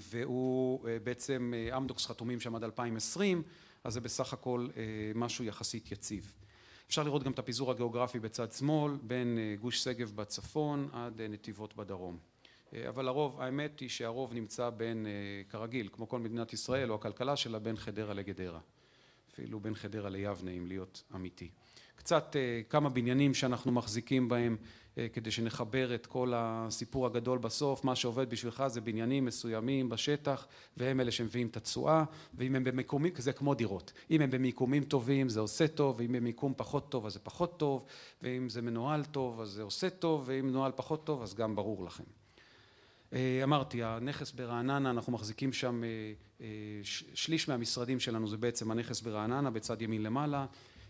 והוא 0.00 0.80
בעצם, 1.02 1.52
אמדוקס 1.76 2.06
חתומים 2.06 2.40
שם 2.40 2.54
עד 2.54 2.64
2020, 2.64 3.42
אז 3.84 3.92
זה 3.92 4.00
בסך 4.00 4.32
הכל 4.32 4.68
משהו 5.14 5.44
יחסית 5.44 5.92
יציב. 5.92 6.32
אפשר 6.88 7.02
לראות 7.02 7.22
גם 7.22 7.32
את 7.32 7.38
הפיזור 7.38 7.70
הגיאוגרפי 7.70 8.18
בצד 8.18 8.52
שמאל, 8.52 8.92
בין 9.02 9.38
גוש 9.60 9.84
שגב 9.84 10.12
בצפון 10.14 10.88
עד 10.92 11.20
נתיבות 11.20 11.76
בדרום. 11.76 12.18
אבל 12.88 13.08
הרוב, 13.08 13.40
האמת 13.40 13.80
היא 13.80 13.88
שהרוב 13.88 14.34
נמצא 14.34 14.70
בין, 14.70 15.06
כרגיל, 15.48 15.88
כמו 15.92 16.08
כל 16.08 16.18
מדינת 16.18 16.52
ישראל 16.52 16.90
או 16.90 16.94
הכלכלה 16.94 17.36
שלה, 17.36 17.58
בין 17.58 17.76
חדרה 17.76 18.14
לגדרה. 18.14 18.60
אפילו 19.32 19.60
בין 19.60 19.74
חדרה 19.74 20.10
ליבנה, 20.10 20.50
אם 20.50 20.66
להיות 20.66 21.02
אמיתי. 21.14 21.50
קצת 21.96 22.36
כמה 22.68 22.88
בניינים 22.88 23.34
שאנחנו 23.34 23.72
מחזיקים 23.72 24.28
בהם 24.28 24.56
כדי 25.12 25.30
שנחבר 25.30 25.94
את 25.94 26.06
כל 26.06 26.32
הסיפור 26.36 27.06
הגדול 27.06 27.38
בסוף, 27.38 27.84
מה 27.84 27.96
שעובד 27.96 28.30
בשבילך 28.30 28.64
זה 28.66 28.80
בניינים 28.80 29.24
מסוימים 29.24 29.88
בשטח 29.88 30.46
והם 30.76 31.00
אלה 31.00 31.10
שמביאים 31.10 31.46
את 31.46 31.56
התשואה. 31.56 32.04
ואם 32.34 32.54
הם 32.54 32.64
במיקומים, 32.64 33.12
זה 33.16 33.32
כמו 33.32 33.54
דירות, 33.54 33.92
אם 34.10 34.20
הם 34.20 34.30
במיקומים 34.30 34.84
טובים 34.84 35.28
זה 35.28 35.40
עושה 35.40 35.68
טוב 35.68 35.96
ואם 35.98 36.12
במיקום 36.12 36.52
פחות 36.56 36.90
טוב 36.90 37.06
אז 37.06 37.12
זה 37.12 37.18
פחות 37.18 37.58
טוב. 37.58 37.84
ואם 38.22 38.48
זה 38.48 38.62
מנוהל 38.62 39.04
טוב 39.04 39.40
אז 39.40 39.48
זה 39.48 39.62
עושה 39.62 39.90
טוב 39.90 40.22
ואם 40.26 40.46
מנוהל 40.46 40.72
פחות 40.76 41.04
טוב 41.04 41.22
אז 41.22 41.34
גם 41.34 41.56
ברור 41.56 41.84
לכם. 41.84 42.04
אמרתי, 43.42 43.82
הנכס 43.82 44.32
ברעננה, 44.32 44.90
אנחנו 44.90 45.12
מחזיקים 45.12 45.52
שם 45.52 45.82
שליש 47.14 47.48
מהמשרדים 47.48 48.00
שלנו 48.00 48.28
זה 48.28 48.36
בעצם 48.36 48.70
הנכס 48.70 49.00
ברעננה 49.00 49.50
בצד 49.50 49.82
ימין 49.82 50.02
למעלה, 50.02 50.46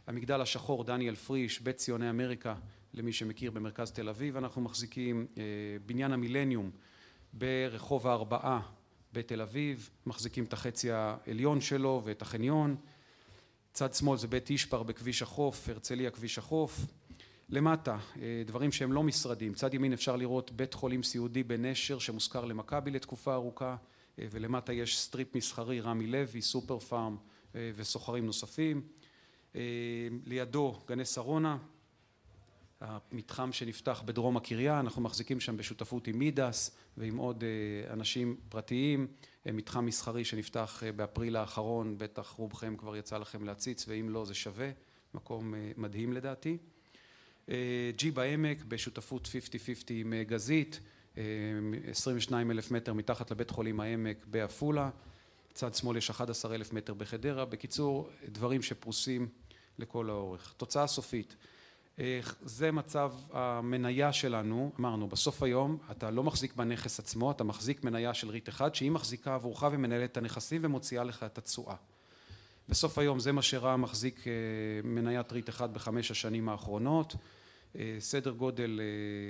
המגדל 0.06 0.40
השחור 0.40 0.84
דניאל 0.84 1.14
פריש, 1.14 1.60
בית 1.60 1.76
ציוני 1.76 2.10
אמריקה 2.10 2.54
למי 2.94 3.12
שמכיר 3.12 3.50
במרכז 3.50 3.92
תל 3.92 4.08
אביב, 4.08 4.36
אנחנו 4.36 4.62
מחזיקים 4.62 5.26
בניין 5.86 6.12
המילניום 6.12 6.70
ברחוב 7.32 8.06
הארבעה 8.06 8.60
בתל 9.12 9.40
אביב, 9.40 9.90
מחזיקים 10.06 10.44
את 10.44 10.52
החצי 10.52 10.90
העליון 10.90 11.60
שלו 11.60 12.02
ואת 12.04 12.22
החניון, 12.22 12.76
צד 13.72 13.94
שמאל 13.94 14.18
זה 14.18 14.28
בית 14.28 14.50
אשפר 14.50 14.82
בכביש 14.82 15.22
החוף, 15.22 15.68
הרצליה 15.68 16.10
כביש 16.10 16.38
החוף, 16.38 16.80
למטה 17.48 17.98
דברים 18.46 18.72
שהם 18.72 18.92
לא 18.92 19.02
משרדים, 19.02 19.54
צד 19.54 19.74
ימין 19.74 19.92
אפשר 19.92 20.16
לראות 20.16 20.50
בית 20.50 20.74
חולים 20.74 21.02
סיעודי 21.02 21.42
בנשר 21.42 21.98
שמושכר 21.98 22.44
למכבי 22.44 22.90
לתקופה 22.90 23.34
ארוכה 23.34 23.76
ולמטה 24.18 24.72
יש 24.72 24.98
סטריפ 24.98 25.34
מסחרי 25.36 25.80
רמי 25.80 26.06
לוי, 26.06 26.42
סופר 26.42 26.78
פארם 26.78 27.16
וסוחרים 27.54 28.26
נוספים, 28.26 28.82
לידו 30.26 30.80
גני 30.86 31.04
שרונה 31.04 31.58
המתחם 32.82 33.52
שנפתח 33.52 34.02
בדרום 34.04 34.36
הקריה, 34.36 34.80
אנחנו 34.80 35.02
מחזיקים 35.02 35.40
שם 35.40 35.56
בשותפות 35.56 36.06
עם 36.06 36.18
מידס 36.18 36.76
ועם 36.96 37.16
עוד 37.16 37.44
אנשים 37.90 38.36
פרטיים, 38.48 39.06
מתחם 39.46 39.86
מסחרי 39.86 40.24
שנפתח 40.24 40.82
באפריל 40.96 41.36
האחרון, 41.36 41.98
בטח 41.98 42.28
רובכם 42.28 42.76
כבר 42.76 42.96
יצא 42.96 43.18
לכם 43.18 43.44
להציץ 43.44 43.84
ואם 43.88 44.08
לא 44.08 44.24
זה 44.24 44.34
שווה, 44.34 44.70
מקום 45.14 45.54
מדהים 45.76 46.12
לדעתי. 46.12 46.58
ג'י 47.96 48.10
בעמק 48.14 48.64
בשותפות 48.64 49.26
50-50 49.26 49.28
עם 49.90 50.14
גזית, 50.22 50.80
22 51.86 52.50
אלף 52.50 52.70
מטר 52.70 52.92
מתחת 52.92 53.30
לבית 53.30 53.50
חולים 53.50 53.80
העמק 53.80 54.26
בעפולה, 54.26 54.90
צד 55.52 55.74
שמאל 55.74 55.96
יש 55.96 56.10
11 56.10 56.54
אלף 56.54 56.72
מטר 56.72 56.94
בחדרה, 56.94 57.44
בקיצור 57.44 58.08
דברים 58.28 58.62
שפרוסים 58.62 59.28
לכל 59.78 60.10
האורך. 60.10 60.54
תוצאה 60.56 60.86
סופית 60.86 61.36
זה 62.42 62.72
מצב 62.72 63.12
המניה 63.32 64.12
שלנו, 64.12 64.72
אמרנו 64.80 65.08
בסוף 65.08 65.42
היום 65.42 65.78
אתה 65.90 66.10
לא 66.10 66.22
מחזיק 66.22 66.54
בנכס 66.56 67.00
עצמו, 67.00 67.30
אתה 67.30 67.44
מחזיק 67.44 67.84
מניה 67.84 68.14
של 68.14 68.30
ריט 68.30 68.48
אחד 68.48 68.74
שהיא 68.74 68.90
מחזיקה 68.90 69.34
עבורך 69.34 69.64
ומנהלת 69.72 70.12
את 70.12 70.16
הנכסים 70.16 70.60
ומוציאה 70.64 71.04
לך 71.04 71.22
את 71.22 71.38
התשואה. 71.38 71.74
בסוף 72.68 72.98
היום 72.98 73.18
זה 73.18 73.32
מה 73.32 73.42
שרע"ם 73.42 73.82
מחזיק 73.82 74.24
מניית 74.84 75.32
ריט 75.32 75.48
אחד 75.48 75.74
בחמש 75.74 76.10
השנים 76.10 76.48
האחרונות, 76.48 77.14
סדר 77.98 78.30
גודל 78.30 78.80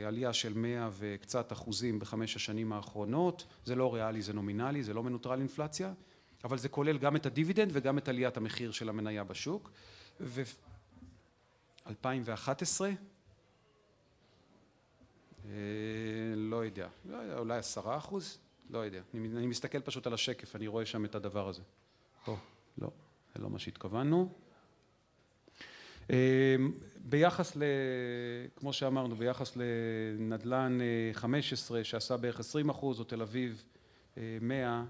עלייה 0.06 0.32
של 0.32 0.54
מאה 0.54 0.88
וקצת 0.92 1.52
אחוזים 1.52 1.98
בחמש 1.98 2.36
השנים 2.36 2.72
האחרונות, 2.72 3.46
זה 3.64 3.74
לא 3.74 3.94
ריאלי 3.94 4.22
זה 4.22 4.32
נומינלי, 4.32 4.82
זה 4.82 4.94
לא 4.94 5.02
מנוטרל 5.02 5.38
אינפלציה, 5.38 5.92
אבל 6.44 6.58
זה 6.58 6.68
כולל 6.68 6.98
גם 6.98 7.16
את 7.16 7.26
הדיבידנד 7.26 7.70
וגם 7.72 7.98
את 7.98 8.08
עליית 8.08 8.36
המחיר 8.36 8.72
של 8.72 8.88
המניה 8.88 9.24
בשוק. 9.24 9.70
2011? 11.92 12.90
לא 16.36 16.64
יודע, 16.64 16.88
אולי 17.38 17.58
עשרה 17.58 17.96
אחוז? 17.96 18.38
לא 18.70 18.78
יודע, 18.78 19.00
אני 19.14 19.46
מסתכל 19.46 19.80
פשוט 19.80 20.06
על 20.06 20.14
השקף, 20.14 20.56
אני 20.56 20.66
רואה 20.66 20.86
שם 20.86 21.04
את 21.04 21.14
הדבר 21.14 21.48
הזה. 21.48 21.62
פה, 22.24 22.36
לא, 22.78 22.90
זה 23.34 23.42
לא 23.42 23.50
מה 23.50 23.58
שהתכוונו. 23.58 24.32
ביחס 27.04 27.56
ל... 27.56 27.62
כמו 28.56 28.72
שאמרנו, 28.72 29.16
ביחס 29.16 29.56
לנדל"ן 29.56 30.78
15 31.12 31.84
שעשה 31.84 32.16
בערך 32.16 32.40
20 32.40 32.68
אחוז 32.68 33.00
או 33.00 33.04
תל 33.04 33.22
אביב 33.22 33.64
100 34.40 34.84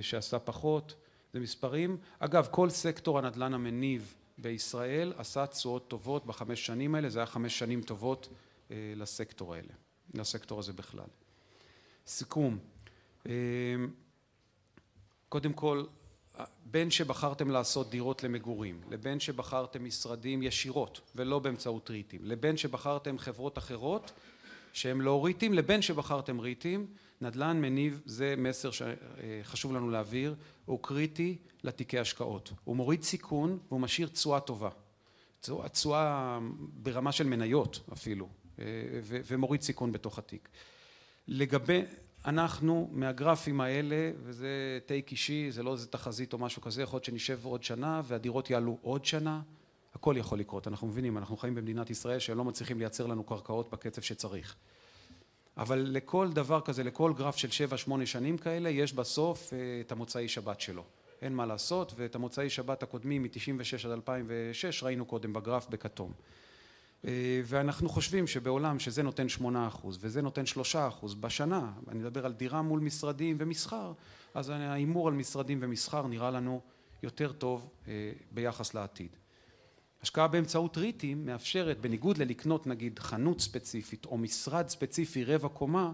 שעשה 0.00 0.38
פחות, 0.38 0.94
זה 1.32 1.40
מספרים. 1.40 1.96
אגב, 2.18 2.48
כל 2.50 2.70
סקטור 2.70 3.18
הנדל"ן 3.18 3.54
המניב 3.54 4.14
בישראל 4.38 5.12
עשה 5.16 5.46
תשואות 5.46 5.88
טובות 5.88 6.26
בחמש 6.26 6.66
שנים 6.66 6.94
האלה, 6.94 7.08
זה 7.10 7.18
היה 7.18 7.26
חמש 7.26 7.58
שנים 7.58 7.82
טובות 7.82 8.28
לסקטור 8.70 9.54
האלה, 9.54 9.72
לסקטור 10.14 10.58
הזה 10.58 10.72
בכלל. 10.72 11.06
סיכום, 12.06 12.58
קודם 15.28 15.52
כל 15.52 15.84
בין 16.64 16.90
שבחרתם 16.90 17.50
לעשות 17.50 17.90
דירות 17.90 18.22
למגורים, 18.22 18.80
לבין 18.90 19.20
שבחרתם 19.20 19.84
משרדים 19.84 20.42
ישירות 20.42 21.00
ולא 21.14 21.38
באמצעות 21.38 21.90
ריטים, 21.90 22.24
לבין 22.24 22.56
שבחרתם 22.56 23.18
חברות 23.18 23.58
אחרות 23.58 24.12
שהם 24.76 25.00
לא 25.00 25.24
ריטים, 25.24 25.54
לבין 25.54 25.82
שבחרתם 25.82 26.40
ריטים, 26.40 26.86
נדל"ן 27.20 27.60
מניב 27.60 28.02
זה 28.04 28.34
מסר 28.38 28.70
שחשוב 28.70 29.72
לנו 29.74 29.90
להעביר, 29.90 30.34
הוא 30.64 30.78
קריטי 30.82 31.36
לתיקי 31.64 31.98
השקעות, 31.98 32.52
הוא 32.64 32.76
מוריד 32.76 33.02
סיכון 33.02 33.58
והוא 33.68 33.80
משאיר 33.80 34.08
תשואה 34.08 34.40
טובה, 34.40 34.68
תשואה 35.72 36.38
ברמה 36.58 37.12
של 37.12 37.26
מניות 37.26 37.80
אפילו 37.92 38.28
ומוריד 39.08 39.62
סיכון 39.62 39.92
בתוך 39.92 40.18
התיק. 40.18 40.48
לגבי 41.28 41.80
אנחנו 42.24 42.88
מהגרפים 42.92 43.60
האלה 43.60 44.10
וזה 44.22 44.78
טייק 44.86 45.10
אישי, 45.10 45.50
זה 45.50 45.62
לא 45.62 45.72
איזה 45.72 45.86
תחזית 45.86 46.32
או 46.32 46.38
משהו 46.38 46.62
כזה, 46.62 46.82
יכול 46.82 46.96
להיות 46.96 47.04
שנשב 47.04 47.44
עוד 47.44 47.62
שנה 47.62 48.02
והדירות 48.04 48.50
יעלו 48.50 48.78
עוד 48.82 49.04
שנה, 49.04 49.40
הכל 49.96 50.14
יכול 50.18 50.38
לקרות, 50.38 50.68
אנחנו 50.68 50.86
מבינים, 50.86 51.18
אנחנו 51.18 51.36
חיים 51.36 51.54
במדינת 51.54 51.90
ישראל 51.90 52.18
שהם 52.18 52.38
לא 52.38 52.44
מצליחים 52.44 52.78
לייצר 52.78 53.06
לנו 53.06 53.24
קרקעות 53.24 53.70
בקצב 53.70 54.02
שצריך. 54.02 54.56
אבל 55.56 55.78
לכל 55.78 56.32
דבר 56.32 56.60
כזה, 56.60 56.84
לכל 56.84 57.12
גרף 57.16 57.36
של 57.36 57.50
שבע 57.50 57.76
שמונה 57.76 58.06
שנים 58.06 58.38
כאלה, 58.38 58.70
יש 58.70 58.92
בסוף 58.92 59.52
את 59.80 59.92
המוצאי 59.92 60.28
שבת 60.28 60.60
שלו, 60.60 60.84
אין 61.22 61.34
מה 61.34 61.46
לעשות, 61.46 61.92
ואת 61.96 62.14
המוצאי 62.14 62.50
שבת 62.50 62.82
הקודמים 62.82 63.22
מ-96 63.22 63.86
עד 63.86 63.90
2006 63.90 64.82
ראינו 64.82 65.04
קודם 65.04 65.32
בגרף 65.32 65.66
בכתום. 65.68 66.12
ואנחנו 67.44 67.88
חושבים 67.88 68.26
שבעולם 68.26 68.78
שזה 68.78 69.02
נותן 69.02 69.28
שמונה 69.28 69.68
אחוז 69.68 69.98
וזה 70.00 70.22
נותן 70.22 70.46
שלושה 70.46 70.88
אחוז 70.88 71.14
בשנה, 71.14 71.72
אני 71.88 71.98
מדבר 71.98 72.26
על 72.26 72.32
דירה 72.32 72.62
מול 72.62 72.80
משרדים 72.80 73.36
ומסחר, 73.40 73.92
אז 74.34 74.50
ההימור 74.50 75.08
על 75.08 75.14
משרדים 75.14 75.58
ומסחר 75.62 76.06
נראה 76.06 76.30
לנו 76.30 76.60
יותר 77.02 77.32
טוב 77.32 77.70
ביחס 78.30 78.74
לעתיד. 78.74 79.10
השקעה 80.06 80.28
באמצעות 80.28 80.78
ריטים 80.78 81.26
מאפשרת 81.26 81.80
בניגוד 81.80 82.18
ללקנות 82.18 82.66
נגיד 82.66 82.98
חנות 82.98 83.40
ספציפית 83.40 84.06
או 84.06 84.18
משרד 84.18 84.68
ספציפי 84.68 85.24
רבע 85.24 85.48
קומה, 85.48 85.92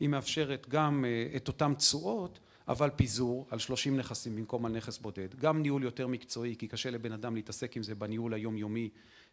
היא 0.00 0.08
מאפשרת 0.08 0.68
גם 0.68 1.04
את 1.36 1.48
אותם 1.48 1.74
תשואות 1.76 2.38
אבל 2.68 2.90
פיזור 2.96 3.46
על 3.50 3.58
שלושים 3.58 3.96
נכסים 3.96 4.36
במקום 4.36 4.66
על 4.66 4.72
נכס 4.72 4.98
בודד, 4.98 5.34
גם 5.34 5.62
ניהול 5.62 5.82
יותר 5.82 6.06
מקצועי 6.06 6.56
כי 6.58 6.68
קשה 6.68 6.90
לבן 6.90 7.12
אדם 7.12 7.34
להתעסק 7.34 7.76
עם 7.76 7.82
זה 7.82 7.94
בניהול 7.94 8.34
היומיומי 8.34 8.88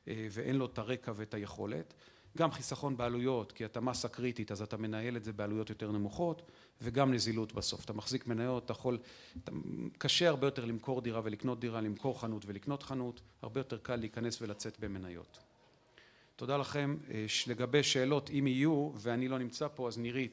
ואין 0.08 0.56
לו 0.56 0.66
את 0.66 0.78
הרקע 0.78 1.12
ואת 1.16 1.34
היכולת, 1.34 1.94
גם 2.38 2.52
חיסכון 2.52 2.98
בעלויות 2.98 3.52
כי 3.52 3.66
אתה 3.66 3.82
מסה 3.82 4.08
קריטית 4.08 4.52
אז 4.52 4.62
אתה 4.62 4.78
מנהל 4.78 5.18
את 5.18 5.24
זה 5.24 5.34
בעלויות 5.34 5.70
יותר 5.70 5.92
נמוכות 5.92 6.42
וגם 6.82 7.14
נזילות 7.14 7.54
בסוף, 7.54 7.86
אתה 7.86 7.94
מחזיק 7.94 8.28
מניות, 8.28 8.66
אתה 8.66 8.72
יכול, 8.72 8.98
קשה 9.98 10.30
הרבה 10.30 10.48
יותר 10.48 10.66
למכור 10.66 11.02
דירה 11.02 11.22
ולקנות 11.24 11.60
דירה, 11.60 11.82
למכור 11.82 12.22
חנות 12.22 12.46
ולקנות 12.46 12.84
חנות, 12.84 13.22
הרבה 13.42 13.60
יותר 13.60 13.78
קל 13.78 13.96
להיכנס 13.96 14.42
ולצאת 14.42 14.80
במניות. 14.80 15.40
תודה 16.36 16.58
לכם, 16.58 16.98
לגבי 17.48 17.84
שאלות 17.84 18.30
אם 18.30 18.48
יהיו 18.48 18.92
ואני 18.96 19.28
לא 19.28 19.40
נמצא 19.40 19.68
פה 19.76 19.88
אז 19.88 19.98
נירית 19.98 20.26